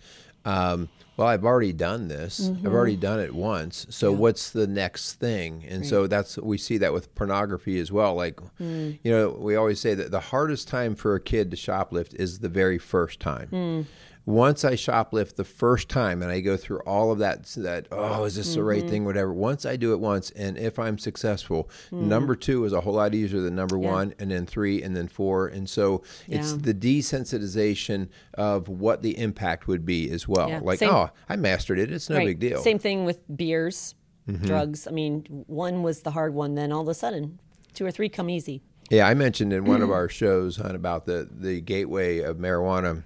[0.46, 2.40] um, well, I've already done this.
[2.48, 2.66] Mm-hmm.
[2.68, 3.86] I've already done it once.
[3.90, 5.66] So what's the next thing?
[5.68, 8.16] And so that's we see that with pornography as well.
[8.16, 9.00] Like, Mm.
[9.04, 12.40] you know, we always say that the hardest time for a kid to shoplift is
[12.40, 13.50] the very first time.
[13.52, 13.86] Mm.
[14.28, 18.26] Once I shoplift the first time and I go through all of that, that oh,
[18.26, 18.68] is this the Mm-hmm.
[18.70, 19.06] right thing?
[19.06, 19.34] Whatever.
[19.34, 23.16] Once I do it once, and if I'm successful, number two is a whole lot
[23.16, 23.78] easier than number.
[23.80, 23.90] Yeah.
[23.92, 26.58] one, and then three, and then four, and so it's Yeah.
[26.62, 30.50] the desensitization of what the impact would be as well.
[30.50, 30.60] Yeah.
[30.62, 31.90] Like, Same- oh, I mastered it.
[31.92, 32.28] It's no Right.
[32.28, 32.62] big deal.
[32.62, 33.96] Same thing with beers,
[34.28, 34.46] Mm-hmm.
[34.46, 34.88] drugs.
[34.88, 37.40] I mean, one was the hard one, then all of a sudden,
[37.74, 38.62] two or three come easy.
[38.90, 43.04] Yeah, I mentioned in one of our shows, Hunt, about the the gateway of marijuana,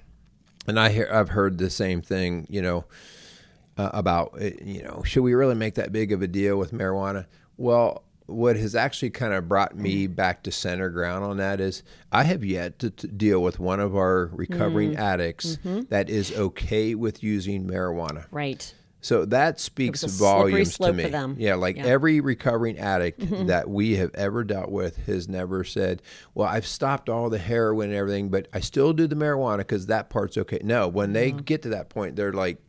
[0.67, 2.47] and I hear I've heard the same thing.
[2.49, 2.85] You know,
[3.77, 6.71] uh, about uh, you know, should we really make that big of a deal with
[6.71, 7.25] marijuana?
[7.57, 8.03] Well.
[8.27, 12.23] What has actually kind of brought me back to center ground on that is I
[12.23, 15.57] have yet to, to deal with one of our recovering addicts
[15.89, 18.27] that is okay with using marijuana.
[18.31, 18.73] Right.
[19.01, 21.03] So that speaks It was a slippery volumes to me.
[21.37, 21.83] Yeah, like Yeah.
[21.83, 21.91] Mm-hmm.
[21.91, 26.01] every recovering addict that we have ever dealt with has never said,
[26.35, 29.87] "Well, I've stopped all the heroin and everything, but I still do the marijuana because
[29.87, 31.39] that part's okay." No, when they Mm-hmm.
[31.39, 32.61] get to that point, they're like,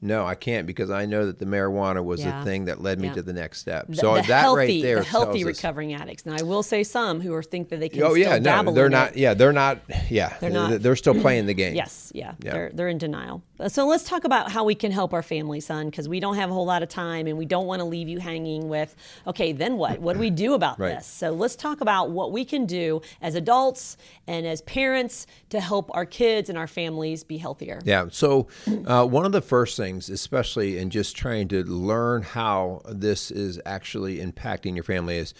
[0.00, 2.38] "No, I can't because I know that the marijuana was Yeah.
[2.38, 3.14] the thing that led me Yeah.
[3.14, 5.94] to the next step." So the that healthy, right there the healthy tells us- recovering
[5.94, 6.26] addicts.
[6.26, 8.70] Now, I will say some who are think that they can Oh still yeah, no,
[8.72, 9.12] they're not.
[9.12, 9.16] it.
[9.18, 9.80] Yeah, they're not.
[10.10, 11.74] Yeah, They're not- They're still playing the game.
[11.74, 12.52] Yes, yeah, Yeah.
[12.52, 13.42] They're, they're in denial.
[13.68, 16.48] So let's talk about how we can help our family, son, because we don't have
[16.48, 18.94] a whole lot of time and we don't want to leave you hanging with,
[19.26, 20.00] okay, then what?
[20.00, 20.94] What do we do about Right.
[20.96, 21.06] this?
[21.06, 23.96] So let's talk about what we can do as adults
[24.28, 27.80] and as parents to help our kids and our families be healthier.
[27.84, 28.06] Yeah.
[28.12, 28.46] So,
[28.86, 33.60] uh, one of the first things, especially in just trying to learn how this is
[33.64, 35.34] actually impacting your family, is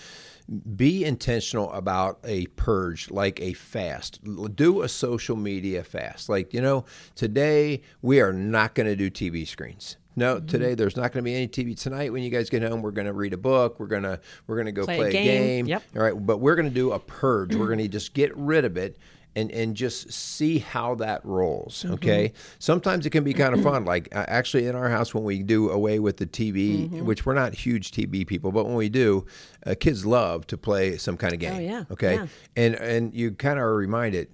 [0.76, 4.20] be intentional about a purge, like a fast.
[4.56, 6.28] Do a social media fast.
[6.28, 6.84] Like, you know,
[7.14, 9.96] today we are not going to do TV screens.
[10.16, 10.46] No, mm-hmm.
[10.46, 12.12] today there's not going to be any TV tonight.
[12.12, 13.78] When you guys get home, we're going to read a book.
[13.78, 15.42] We're gonna we're gonna go Play play, a a game.
[15.42, 15.66] game.
[15.66, 15.82] Yep.
[15.94, 17.54] All right, but we're going to do a purge.
[17.54, 18.96] we're going to just get rid of it
[19.36, 21.84] and and just see how that rolls.
[21.84, 22.32] Okay.
[22.58, 23.84] Sometimes it can be kind of fun.
[23.84, 27.34] Like uh, actually in our house when we do away with the TV, which we're
[27.34, 29.26] not huge TV people, but when we do,
[29.66, 31.54] uh, kids love to play some kind of game.
[31.54, 31.84] Oh, yeah.
[31.90, 32.14] Okay.
[32.14, 32.26] Yeah.
[32.56, 34.28] And and you kind of are reminded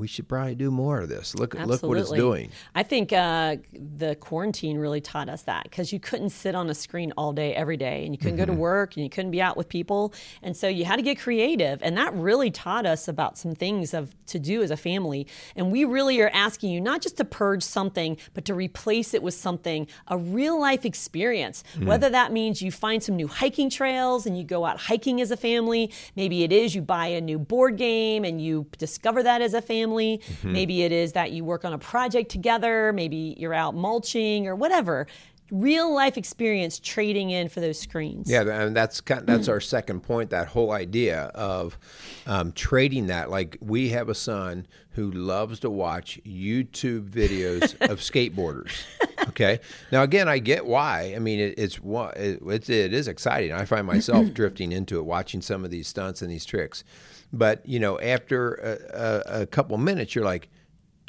[0.00, 1.34] we should probably do more of this.
[1.34, 2.50] Look look what it's doing.
[2.74, 6.74] I think uh, the quarantine really taught us that because you couldn't sit on a
[6.74, 8.54] screen all day, every day, and you couldn't go Mm-hmm.
[8.54, 10.14] to work and you couldn't be out with people.
[10.42, 11.78] And so you had to get creative.
[11.82, 15.26] And that really taught us about some things of to do as a family.
[15.56, 19.22] And we really are asking you not just to purge something, but to replace it
[19.22, 21.62] with something, a real life experience.
[21.76, 21.86] Mm.
[21.86, 25.30] Whether that means you find some new hiking trails and you go out hiking as
[25.30, 29.42] a family, maybe it is you buy a new board game and you discover that
[29.42, 29.89] as a family.
[29.90, 30.52] Mm-hmm.
[30.52, 32.92] Maybe it is that you work on a project together.
[32.92, 35.06] Maybe you're out mulching or whatever.
[35.50, 38.30] Real life experience trading in for those screens.
[38.30, 40.30] Yeah, and that's kind that's our second point.
[40.30, 41.78] That whole idea of
[42.26, 43.30] um, trading that.
[43.30, 48.82] Like we have a son who loves to watch YouTube videos of skateboarders.
[49.28, 49.60] Okay.
[49.92, 51.12] Now again, I get why.
[51.14, 53.52] I mean, it, it's it's it is exciting.
[53.52, 56.84] I find myself drifting into it, watching some of these stunts and these tricks.
[57.32, 60.48] But you know, after a, a, a couple minutes, you're like.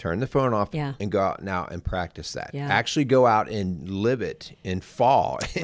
[0.02, 0.94] Turn the phone off Yeah.
[1.00, 2.50] and go out now and practice that.
[2.56, 2.68] Yeah.
[2.68, 5.64] Actually, go out and live it and fall Right.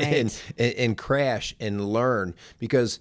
[0.60, 3.00] and, and crash and learn because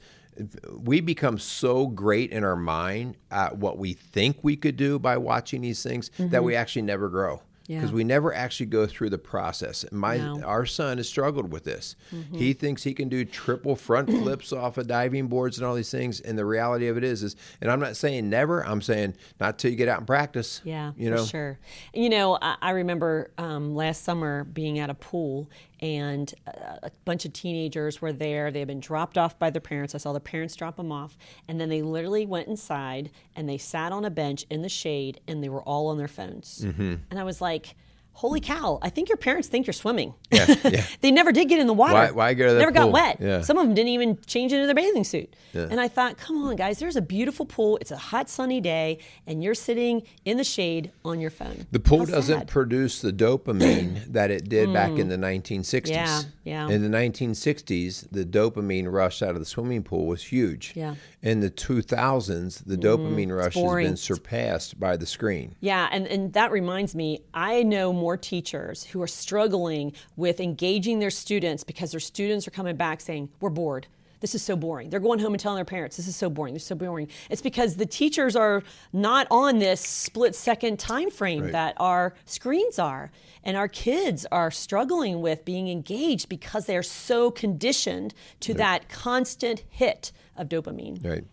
[0.70, 5.18] we become so great in our mind at what we think we could do by
[5.18, 6.61] watching these things that we mm-hmm.
[6.61, 7.79] actually never grow Yeah.
[7.81, 9.85] because we never actually go through the process.
[9.90, 10.40] My No.
[10.42, 11.96] our son has struggled with this.
[12.33, 15.90] He thinks he can do triple front flips off of diving boards and all these
[15.90, 18.64] things, and the reality of it is, is, and I'm not saying never.
[18.64, 20.61] I'm saying not till you get out and practice.
[20.64, 21.22] Yeah, you know.
[21.24, 21.59] for sure.
[21.92, 25.48] You know, I, I remember um, last summer being at a pool
[25.81, 28.51] and a, bunch of teenagers were there.
[28.51, 29.95] They had been dropped off by their parents.
[29.95, 33.59] I saw the parents drop them off, and then they literally went inside and they
[33.59, 36.62] sat on a bench in the shade and they were all on their phones.
[36.65, 36.95] Mm-hmm.
[37.11, 37.75] And I was like.
[38.16, 38.79] Holy cow!
[38.81, 40.14] I think your parents think you're swimming.
[40.31, 40.87] Yeah, yeah.
[41.02, 41.92] they never did get in the water.
[41.92, 43.18] Why- why go to the Never got wet.
[43.20, 43.42] Yeah.
[43.42, 45.35] Some of them didn't even change into their bathing suit.
[45.52, 45.68] Yeah.
[45.70, 47.76] And I thought, come on, guys, there's a beautiful pool.
[47.79, 51.66] It's a hot, sunny day, and you're sitting in the shade on your phone.
[51.72, 52.48] The pool How doesn't sad.
[52.48, 55.11] produce the dopamine that it did back in mm.
[55.11, 55.88] the 1960s.
[55.90, 56.68] Yeah, yeah.
[56.68, 60.72] In the 1960s, the dopamine rush out of the swimming pool was huge.
[60.74, 60.94] Yeah.
[61.22, 62.81] In the 2000s, the mm-hmm.
[62.83, 65.57] dopamine rush has been surpassed by the screen.
[65.61, 70.99] Yeah, and, and that reminds me, I know more teachers who are struggling with engaging
[70.99, 73.87] their students because their students are coming back saying, We're bored.
[74.21, 74.90] this is so boring.
[74.90, 77.09] They're going home and telling their parents, this is so boring, this is so boring.
[77.31, 81.53] It's because the teachers are not on this split second time frame Right.
[81.53, 83.11] that our screens are.
[83.45, 89.62] And our kids are struggling with being engaged because they're so conditioned to that constant
[89.69, 91.05] hit of dopamine.
[91.05, 91.25] Right.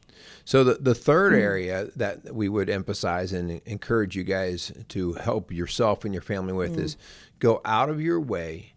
[0.46, 1.38] So the the third Mm.
[1.40, 6.54] area that we would emphasize and encourage you guys to help yourself and your family
[6.54, 6.84] with Mm.
[6.84, 6.98] is
[7.40, 8.74] go out of your way,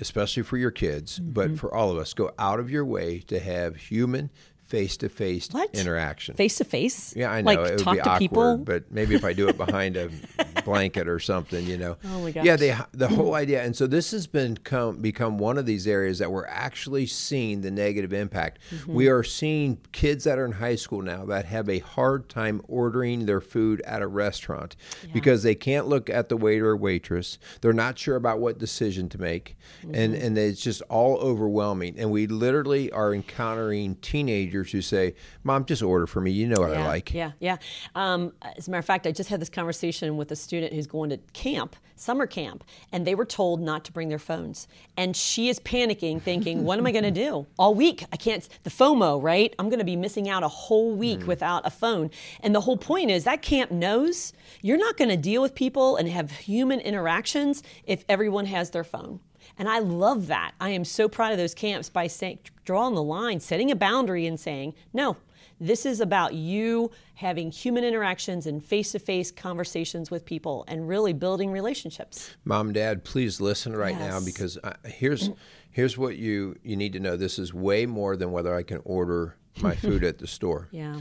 [0.00, 1.32] especially for your kids, Mm-hmm.
[1.32, 4.30] but for all of us, go out of your way to have human
[4.72, 6.34] face to face interaction.
[6.34, 7.14] Face to face?
[7.14, 8.56] Yeah, I know Like it would talk be awkward, people?
[8.56, 10.08] but maybe if I do it behind a
[10.64, 11.98] blanket or something, you know.
[12.06, 12.44] Oh my god.
[12.46, 12.86] Yeah, gosh.
[12.92, 16.18] the the whole idea, and so this has been come, become one of these areas
[16.20, 18.60] that we're actually seeing the negative impact.
[18.70, 18.94] Mm-hmm.
[18.94, 22.62] We are seeing kids that are in high school now that have a hard time
[22.66, 24.74] ordering their food at a restaurant
[25.12, 27.38] because they can't look at the waiter or waitress.
[27.60, 30.24] They're not sure about what decision to make, and Mm-hmm.
[30.26, 31.98] and it's just all overwhelming.
[31.98, 36.30] And we literally are encountering teenagers who say, "Mom, just order for me.
[36.30, 37.56] You know what I like." Yeah, yeah.
[37.94, 40.86] Um, as a matter of fact, I just had this conversation with a student who's
[40.86, 44.68] going to camp, summer camp, and they were told not to bring their phones.
[44.96, 48.04] And she is panicking, thinking, "What am I going to do all week?
[48.12, 49.54] I can't." The FOMO, right?
[49.58, 52.10] I'm going to be missing out a whole week without a phone.
[52.40, 55.96] And the whole point is that camp knows you're not going to deal with people
[55.96, 59.20] and have human interactions if everyone has their phone.
[59.58, 60.52] And I love that.
[60.60, 64.26] I am so proud of those camps by saying, drawing the line, setting a boundary,
[64.26, 65.16] and saying, no,
[65.60, 70.88] this is about you having human interactions and face to face conversations with people and
[70.88, 72.34] really building relationships.
[72.44, 75.30] Mom, Dad, please listen right now because I, here's
[75.70, 77.16] here's what you you need to know.
[77.16, 80.68] This is way more than whether I can order my food at the store.
[80.72, 80.96] Yeah.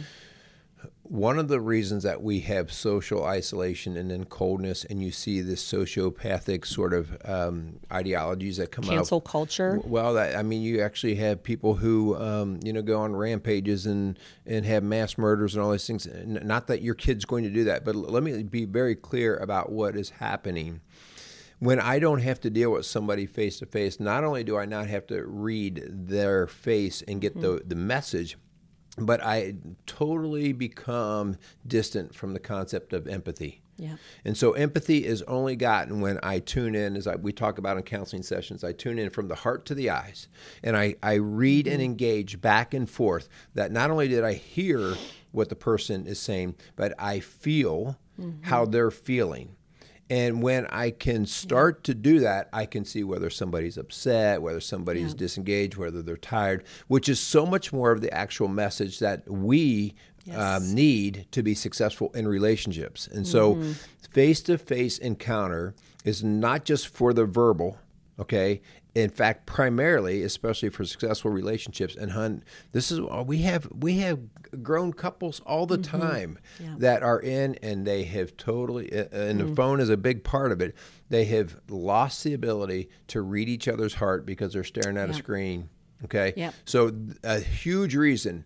[1.12, 5.42] One of the reasons that we have social isolation and then coldness, and you see
[5.42, 9.26] this sociopathic sort of um, ideologies that come up Cancel up.
[9.26, 9.82] culture.
[9.84, 13.86] Well, that, I mean, you actually have people who, um, you know, go on rampages
[13.86, 16.08] and and have mass murders and all these things.
[16.26, 19.70] Not that your kid's going to do that, but let me be very clear about
[19.70, 20.80] what is happening
[21.60, 24.66] when I don't have to deal with somebody face to face, not only do I
[24.66, 28.36] not have to read their face and get the, the message,
[28.98, 33.62] but I totally become distant from the concept of empathy.
[33.78, 33.96] Yeah.
[34.24, 37.78] And so empathy is only gotten when I tune in, as I, we talk about
[37.78, 40.28] in counseling sessions, I tune in from the heart to the eyes.
[40.62, 41.86] And I, I read and mm-hmm.
[41.86, 44.96] engage back and forth that not only did I hear
[45.32, 48.44] what the person is saying, but I feel mm-hmm.
[48.44, 49.56] how they're feeling.
[50.12, 54.60] And when I can start to do that, I can see whether somebody's upset, whether
[54.60, 59.24] somebody's disengaged, whether they're tired, which is so much more of the actual message that
[59.32, 59.96] we
[60.36, 63.08] um, need to be successful in relationships.
[63.08, 63.56] And so,
[64.12, 67.78] face to face encounter is not just for the verbal,
[68.20, 68.62] okay?
[68.94, 74.20] In fact, primarily, especially for successful relationships, and hun, this is we have we have
[74.62, 76.02] grown couples all the mm-hmm.
[76.02, 76.76] time Yeah.
[76.80, 79.56] that are in, and they have totally, uh, uh and the mm.
[79.56, 80.76] phone is a big part of it.
[81.10, 85.14] They have lost the ability to read each other's heart because they're staring at a
[85.14, 85.70] screen.
[86.04, 86.54] Okay, Yep.
[86.66, 86.92] so
[87.24, 88.46] a huge reason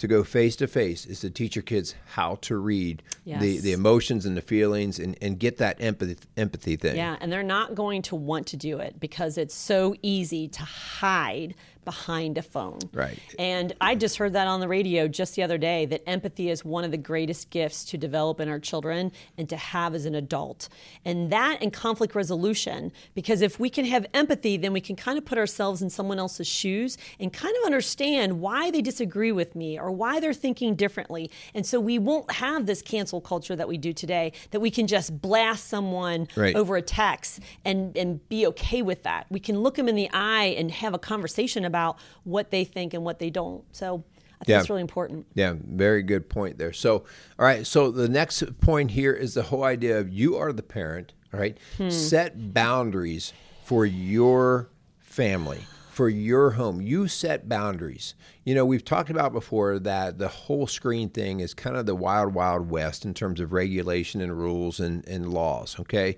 [0.00, 3.72] to go face to face is to teach your kids how to read the, the
[3.72, 6.96] emotions and the feelings and, and get that empathy empathy thing.
[6.96, 10.62] Yeah, and they're not going to want to do it because it's so easy to
[10.62, 12.78] hide behind a phone.
[12.92, 13.18] Right.
[13.38, 16.64] And I just heard that on the radio just the other day that empathy is
[16.64, 20.14] one of the greatest gifts to develop in our children and to have as an
[20.14, 20.68] adult.
[21.04, 25.18] And that and conflict resolution, because if we can have empathy, then we can kind
[25.18, 29.54] of put ourselves in someone else's shoes and kind of understand why they disagree with
[29.54, 31.30] me or why they're thinking differently.
[31.54, 34.86] And so we won't have this cancel culture that we do today, that we can
[34.86, 36.54] just blast someone Right.
[36.54, 39.26] over a text and, and be okay with that.
[39.30, 42.92] We can look them in the eye and have a conversation about what they think
[42.94, 43.64] and what they don't.
[43.72, 44.04] So
[44.40, 44.60] I think Yeah.
[44.60, 45.26] it's really important.
[45.34, 46.72] Yeah, very good point there.
[46.72, 46.96] So,
[47.38, 50.62] all right, so the next point here is the whole idea of you are the
[50.62, 51.56] parent, all right?
[51.76, 51.90] Hmm.
[51.90, 53.32] Set boundaries
[53.64, 55.60] for your family,
[56.00, 56.80] for your home.
[56.80, 58.14] You set boundaries.
[58.44, 61.94] You know, we've talked about before that the whole screen thing is kind of the
[61.94, 66.16] wild, wild west in terms of regulation and rules and, and laws, okay?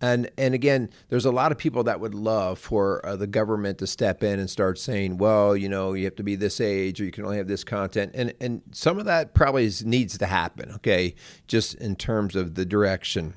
[0.00, 3.78] And and again, there's a lot of people that would love for uh, the government
[3.78, 7.00] to step in and start saying, well, you know, you have to be this age
[7.00, 10.16] or you can only have this content, and and some of that probably is, needs
[10.18, 11.16] to happen, okay,
[11.48, 13.34] just in terms of the direction.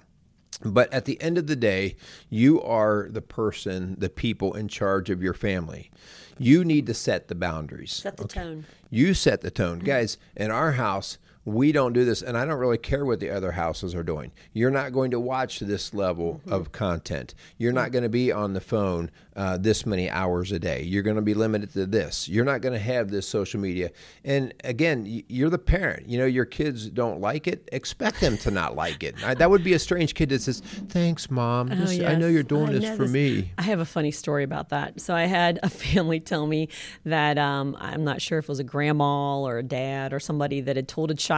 [0.63, 1.95] But at the end of the day,
[2.29, 5.91] you are the person, the people in charge of your family.
[6.39, 7.91] You need to set the boundaries.
[7.93, 8.65] Set the tone.
[8.89, 9.77] You set the tone.
[9.77, 9.85] Mm-hmm.
[9.85, 11.17] Guys, in our house,
[11.47, 14.33] we don't do this, and I don't really care what the other houses are doing.
[14.51, 16.51] You're not going to watch this level mm-hmm.
[16.51, 17.33] of content.
[17.57, 20.81] You're not going to be on the phone uh, this many hours a day.
[20.83, 22.27] You're going to be limited to this.
[22.27, 23.91] You're not going to have this social media.
[24.25, 26.09] And again, you're the parent.
[26.09, 27.69] You know, your kids don't like it.
[27.71, 29.15] Expect them to not like it.
[29.23, 30.59] I, that would be a strange kid that says,
[30.89, 31.69] "Thanks, mom.
[31.69, 32.11] This, oh, yes.
[32.11, 33.11] I know you're doing I this for this.
[33.11, 34.99] me." I have a funny story about that.
[34.99, 36.67] So I had a family tell me
[37.05, 40.59] that um, I'm not sure if it was a grandma or a dad or somebody
[40.59, 41.36] that had told a child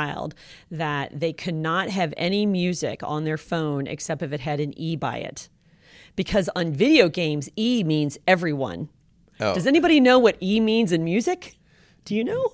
[0.71, 4.77] that they could not have any music on their phone except if it had an
[4.77, 5.49] E by it.
[6.15, 8.89] Because on video games, E means everyone.
[9.39, 9.53] Oh.
[9.53, 11.57] Does anybody know what E means in music?
[12.05, 12.51] Do you know?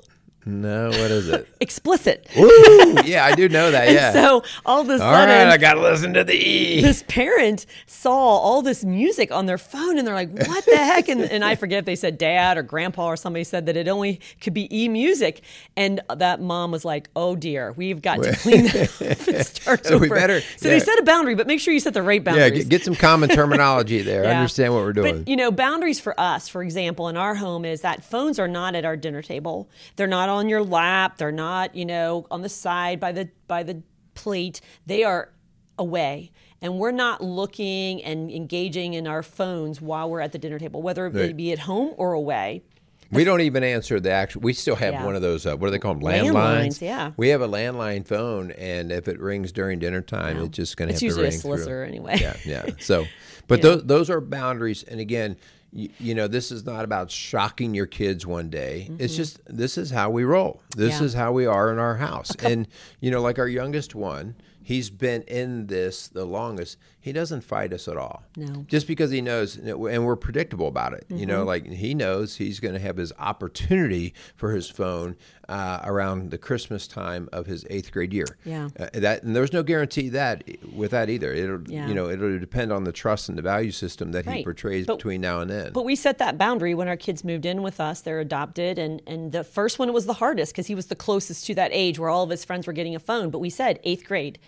[0.47, 1.47] No, what is it?
[1.59, 2.27] Explicit.
[2.37, 3.91] Ooh, yeah, I do know that.
[3.91, 4.13] Yeah.
[4.13, 6.81] so all of a sudden, all right, I gotta listen to the E.
[6.81, 11.09] This parent saw all this music on their phone, and they're like, "What the heck?"
[11.09, 13.87] And, and I forget if they said dad or grandpa or somebody said that it
[13.87, 15.41] only could be E music,
[15.75, 19.95] and that mom was like, "Oh dear, we've got to clean that up start so
[19.95, 20.75] over." We better, so yeah.
[20.75, 22.51] they set a boundary, but make sure you set the right boundaries.
[22.51, 24.23] Yeah, get, get some common terminology there.
[24.23, 24.37] yeah.
[24.37, 25.23] Understand what we're doing.
[25.23, 28.47] But you know, boundaries for us, for example, in our home is that phones are
[28.47, 29.67] not at our dinner table.
[29.95, 31.17] They're not on your lap.
[31.17, 33.81] They're not, you know, on the side by the by the
[34.13, 34.61] plate.
[34.85, 35.31] They are
[35.77, 36.31] away.
[36.61, 40.81] And we're not looking and engaging in our phones while we're at the dinner table,
[40.81, 42.63] whether it be at home or away.
[43.11, 44.41] We don't even answer the actual.
[44.41, 45.05] We still have yeah.
[45.05, 45.45] one of those.
[45.45, 46.03] Uh, what do they call them?
[46.03, 46.31] Landlines.
[46.31, 46.81] Landlines.
[46.81, 47.11] Yeah.
[47.17, 50.43] We have a landline phone, and if it rings during dinner time, yeah.
[50.45, 51.09] it's just going to have to ring.
[51.09, 52.17] It's usually a solicitor anyway.
[52.19, 52.65] Yeah, yeah.
[52.79, 53.05] So,
[53.47, 55.37] but those those are boundaries, and again,
[55.75, 58.87] you, you, know, this is not about shocking your kids one day.
[58.89, 59.03] Mm-hmm.
[59.03, 60.61] It's just this is how we roll.
[60.75, 61.05] This yeah.
[61.05, 62.33] is how we are in our house.
[62.41, 62.67] And
[63.01, 66.77] you know, like our youngest one, he's been in this the longest.
[66.99, 68.23] He doesn't fight us at all.
[68.37, 68.65] No.
[68.67, 71.05] Just because he knows, and we're predictable about it.
[71.09, 71.17] Mm-hmm.
[71.17, 71.47] You know, mm-hmm.
[71.47, 75.17] like he knows he's going to have his opportunity for his phone
[75.49, 78.37] uh, around the Christmas time of his eighth grade year.
[78.43, 78.69] Yeah.
[78.79, 80.43] Uh, that and there's no guarantee that
[80.73, 81.33] with that either.
[81.33, 81.87] It'll yeah.
[81.87, 84.37] you know it'll depend on the trust and the value system that right.
[84.37, 85.73] he portrays but, between now and then.
[85.73, 88.01] But we set that boundary when our kids moved in with us.
[88.01, 91.45] They're adopted, and and the first one was the hardest because he was the closest
[91.47, 93.29] to that age where all of his friends were getting a phone.
[93.29, 94.39] But we said eighth grade.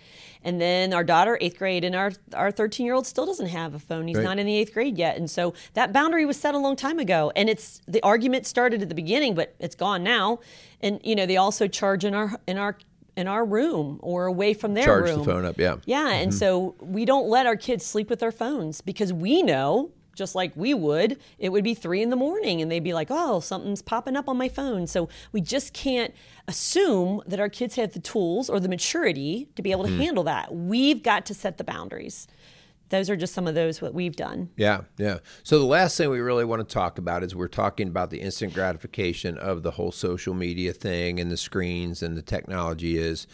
[0.44, 3.74] And then our daughter, eighth grade, and our our 13 year old still doesn't have
[3.74, 4.06] a phone.
[4.06, 4.22] He's right.
[4.22, 6.98] not in the eighth grade yet, and so that boundary was set a long time
[6.98, 7.32] ago.
[7.34, 10.38] And it's the argument started at the beginning, but it's gone now.
[10.80, 12.76] And you know they also charge in our in our
[13.16, 15.14] in our room or away from their charge room.
[15.16, 15.76] Charge the phone up, yeah.
[15.84, 16.22] Yeah, mm-hmm.
[16.22, 20.34] and so we don't let our kids sleep with their phones because we know just
[20.34, 23.40] like we would, it would be three in the morning and they'd be like, oh,
[23.40, 24.86] something's popping up on my phone.
[24.86, 26.12] So we just can't
[26.48, 29.98] assume that our kids have the tools or the maturity to be able to mm.
[29.98, 30.52] handle that.
[30.52, 32.26] We've got to set the boundaries
[32.90, 34.50] those are just some of those what we've done.
[34.56, 35.18] Yeah, yeah.
[35.42, 38.20] So the last thing we really want to talk about is we're talking about the
[38.20, 43.26] instant gratification of the whole social media thing and the screens and the technology is.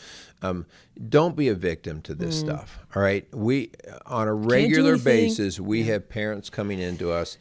[0.45, 0.66] Um,
[1.09, 2.40] don't be a victim to this mm.
[2.40, 2.78] stuff.
[2.95, 3.70] All right, we
[4.07, 5.95] on a regular basis we yeah.
[5.95, 7.38] have parents coming into us.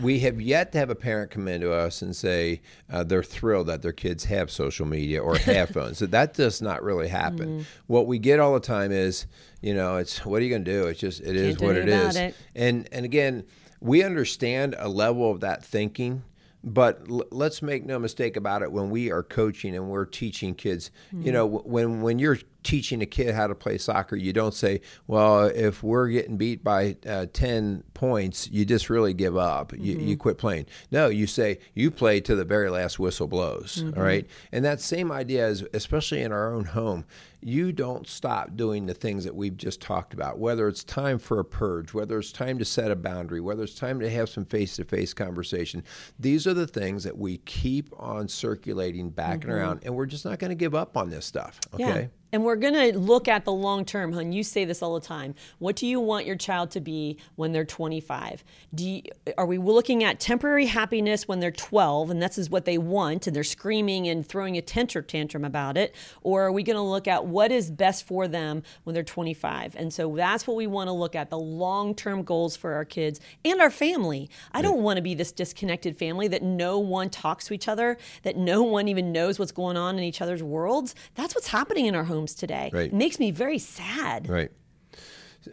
[0.00, 2.60] We have yet to have a parent come into us and say
[2.92, 5.98] uh, they're thrilled that their kids have social media or have phones.
[5.98, 7.60] So that does not really happen.
[7.60, 7.64] Mm.
[7.86, 9.26] What we get all the time is
[9.60, 10.86] you know, it's what are you going to do?
[10.86, 12.16] It's just it is what it is.
[12.16, 12.34] It.
[12.54, 13.44] And and again,
[13.80, 16.22] we understand a level of that thinking,
[16.62, 18.72] but l- let's make no mistake about it.
[18.72, 21.26] When we are coaching and we're teaching kids, mm-hmm.
[21.26, 24.80] you know, when when you're teaching a kid how to play soccer, you don't say,
[25.06, 29.72] well, if we're getting beat by uh, 10 points, you just really give up.
[29.72, 30.08] You, mm-hmm.
[30.08, 30.66] you quit playing.
[30.90, 33.82] No, you say, you play to the very last whistle blows.
[33.82, 33.98] Mm-hmm.
[33.98, 34.26] All right.
[34.52, 37.04] And that same idea is, especially in our own home,
[37.42, 41.38] you don't stop doing the things that we've just talked about, whether it's time for
[41.38, 44.44] a purge, whether it's time to set a boundary, whether it's time to have some
[44.44, 45.82] face to face conversation.
[46.18, 49.50] These are the things that we keep on circulating back mm-hmm.
[49.50, 51.58] and around, and we're just not going to give up on this stuff.
[51.74, 51.84] Okay.
[51.84, 52.06] Yeah.
[52.32, 54.32] And we're going to look at the long term, hun.
[54.32, 55.34] You say this all the time.
[55.58, 58.44] What do you want your child to be when they're 25?
[58.74, 59.02] Do you,
[59.36, 63.26] are we looking at temporary happiness when they're 12 and this is what they want
[63.26, 65.94] and they're screaming and throwing a tantrum tantrum about it?
[66.22, 69.74] Or are we going to look at what is best for them when they're 25?
[69.76, 72.84] And so that's what we want to look at the long term goals for our
[72.84, 74.30] kids and our family.
[74.52, 77.98] I don't want to be this disconnected family that no one talks to each other,
[78.22, 80.94] that no one even knows what's going on in each other's worlds.
[81.14, 82.70] That's what's happening in our home homes today.
[82.72, 82.86] Right.
[82.86, 84.28] It makes me very sad.
[84.28, 84.50] Right.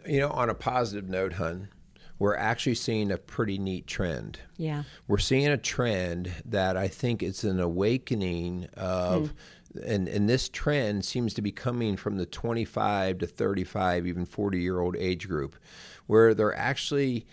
[0.06, 1.68] You know, on a positive note, hun,
[2.18, 4.40] we're actually seeing a pretty neat trend.
[4.58, 4.82] Yeah.
[5.06, 9.28] We're seeing a trend that I think it's an awakening of.
[9.28, 9.34] Mm.
[9.84, 14.58] And, and this trend seems to be coming from the 25 to 35, even 40
[14.58, 15.56] year old age group,
[16.06, 17.26] where they're actually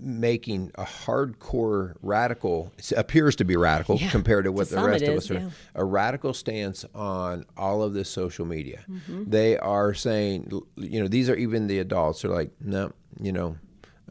[0.00, 5.04] making a hardcore radical appears to be radical Yeah, compared to what to the rest
[5.04, 5.50] of is, us are yeah.
[5.74, 9.24] a radical stance on all of this social media Mm-hmm.
[9.30, 13.56] they are saying you know these are even the adults are like no you know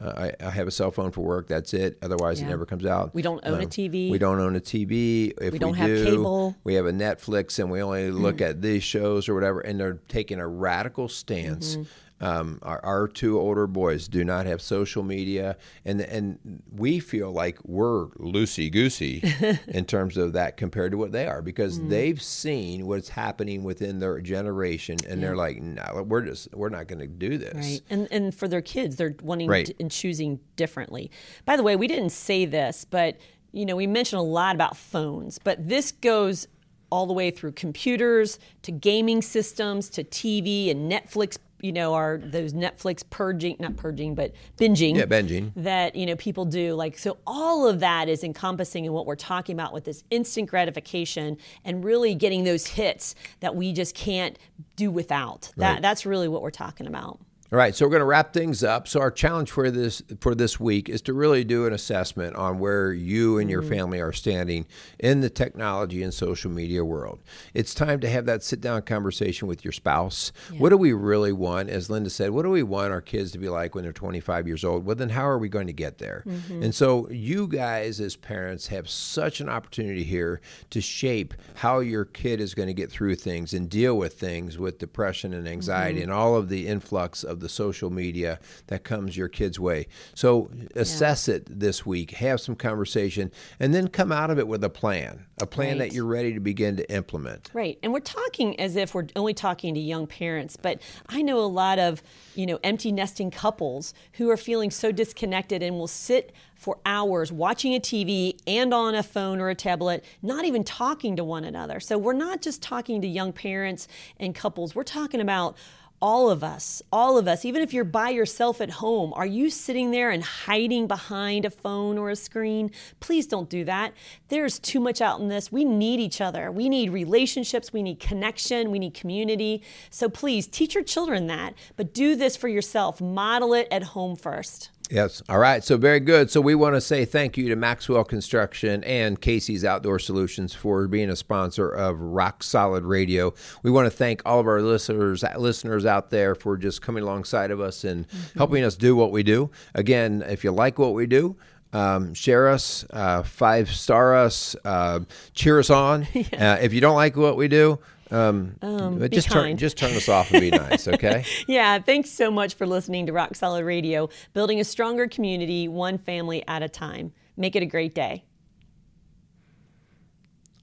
[0.00, 1.48] uh, I, I have a cell phone for work.
[1.48, 1.98] That's it.
[2.02, 2.46] Otherwise, Yeah.
[2.46, 3.12] it never comes out.
[3.16, 4.12] We don't own a Um, TV.
[4.12, 5.32] We don't own a TV.
[5.40, 6.56] If we, don't have do, cable.
[6.62, 8.44] we have a Netflix, and we only look Mm-hmm.
[8.50, 9.58] at these shows or whatever.
[9.58, 11.72] And they're taking a radical stance.
[11.74, 11.82] Mm-hmm.
[12.20, 17.30] Um, our, our two older boys do not have social media, and and we feel
[17.30, 19.22] like we're loosey goosey
[19.68, 21.88] in terms of that compared to what they are because Mm-hmm.
[21.90, 26.88] they've seen what's happening within their generation, and they're like, no, we're just we're not
[26.88, 27.54] going to do this.
[27.54, 27.80] Right.
[27.88, 29.66] And and for their kids, they're wanting Right.
[29.66, 31.10] to, and choosing differently.
[31.44, 33.16] By the way, we didn't say this, but
[33.52, 36.48] you know, we mentioned a lot about phones, but this goes
[36.90, 42.18] all the way through computers to gaming systems to TV and Netflix, you know, are
[42.22, 44.96] those Netflix purging, not purging, but binging.
[44.96, 45.52] Yeah, binging.
[45.56, 46.74] That, you know, people do.
[46.74, 50.48] Like, so all of that is encompassing in what we're talking about with this instant
[50.48, 54.38] gratification and really getting those hits that we just can't
[54.76, 55.50] do without.
[55.56, 57.20] That, that's really what we're talking about.
[57.50, 58.86] All right, so we're going to wrap things up.
[58.86, 62.58] So our challenge for this for this week is to really do an assessment on
[62.58, 63.70] where you and your mm-hmm.
[63.70, 64.66] family are standing
[64.98, 67.20] in the technology and social media world.
[67.54, 70.30] It's time to have that sit down conversation with your spouse.
[70.58, 71.70] What do we really want?
[71.70, 74.46] As Linda said, what do we want our kids to be like when they're 25
[74.46, 74.84] years old?
[74.84, 76.24] Well, then how are we going to get there?
[76.26, 76.64] Mm-hmm.
[76.64, 82.04] And so you guys as parents have such an opportunity here to shape how your
[82.04, 86.00] kid is going to get through things and deal with things with depression and anxiety
[86.00, 86.10] mm-hmm.
[86.10, 89.86] and all of the influx of the social media that comes your kids' way.
[90.14, 94.62] So assess it this week, have some conversation, and then come out of it with
[94.64, 95.90] a plan, a plan Right.
[95.90, 97.50] that you're ready to begin to implement.
[97.52, 97.78] Right.
[97.82, 101.46] And we're talking as if we're only talking to young parents, but I know a
[101.46, 102.02] lot of,
[102.34, 107.30] you know, empty nesting couples who are feeling so disconnected and will sit for hours
[107.30, 111.44] watching a TV and on a phone or a tablet, not even talking to one
[111.44, 111.78] another.
[111.78, 113.86] So we're not just talking to young parents
[114.18, 115.56] and couples, we're talking about
[116.00, 119.50] all of us, all of us, even if you're by yourself at home, are you
[119.50, 122.70] sitting there and hiding behind a phone or a screen?
[123.00, 123.92] Please don't do that.
[124.28, 125.50] There's too much out in this.
[125.50, 126.52] We need each other.
[126.52, 127.72] We need relationships.
[127.72, 128.70] We need connection.
[128.70, 129.62] We need community.
[129.90, 133.00] So please teach your children that, but do this for yourself.
[133.00, 134.70] Model it at home first.
[134.90, 135.22] Yes.
[135.28, 135.62] All right.
[135.62, 136.30] So very good.
[136.30, 140.88] So we want to say thank you to Maxwell Construction and Casey's Outdoor Solutions for
[140.88, 143.34] being a sponsor of Rock Solid Radio.
[143.62, 147.50] We want to thank all of our listeners listeners out there for just coming alongside
[147.50, 149.50] of us and helping us do what we do.
[149.74, 151.36] Again, if you like what we do.
[151.70, 155.00] Um, share us, uh, five star us, uh,
[155.34, 156.06] cheer us on.
[156.38, 157.78] Uh, if you don't like what we do,
[158.10, 161.24] um, be just turn just turn us off and be nice, okay?
[161.46, 165.98] Yeah, thanks so much for listening to Rock Solid Radio, building a stronger community, one
[165.98, 167.12] family at a time.
[167.36, 168.24] Make it a great day.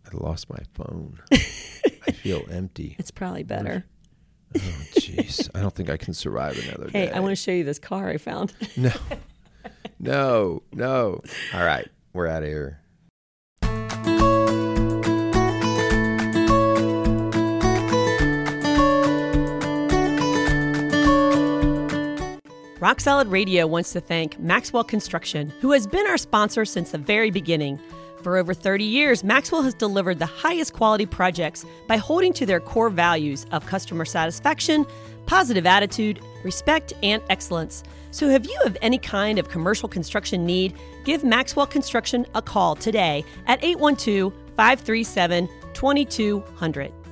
[0.06, 1.20] I lost my phone.
[1.32, 2.96] I feel empty.
[3.00, 3.86] It's probably better.
[4.56, 4.60] Oh,
[4.94, 5.50] jeez.
[5.56, 7.08] I don't think I can survive another Hey, day.
[7.08, 8.54] Hey, I want to show you this car I found.
[8.76, 8.92] No.
[9.98, 11.22] No, no.
[11.54, 11.88] All right.
[12.14, 12.82] We're out of here.
[22.86, 27.00] Rock Solid Radio wants to thank Maxwell Construction, who has been our sponsor since the
[27.00, 27.80] very beginning.
[28.22, 32.60] For over 30 years, Maxwell has delivered the highest quality projects by holding to their
[32.60, 34.86] core values of customer satisfaction,
[35.26, 37.82] positive attitude, respect, and excellence.
[38.12, 40.76] So, if you have any kind of commercial construction need,
[41.06, 47.05] give Maxwell Construction a call today at 812 537 2200.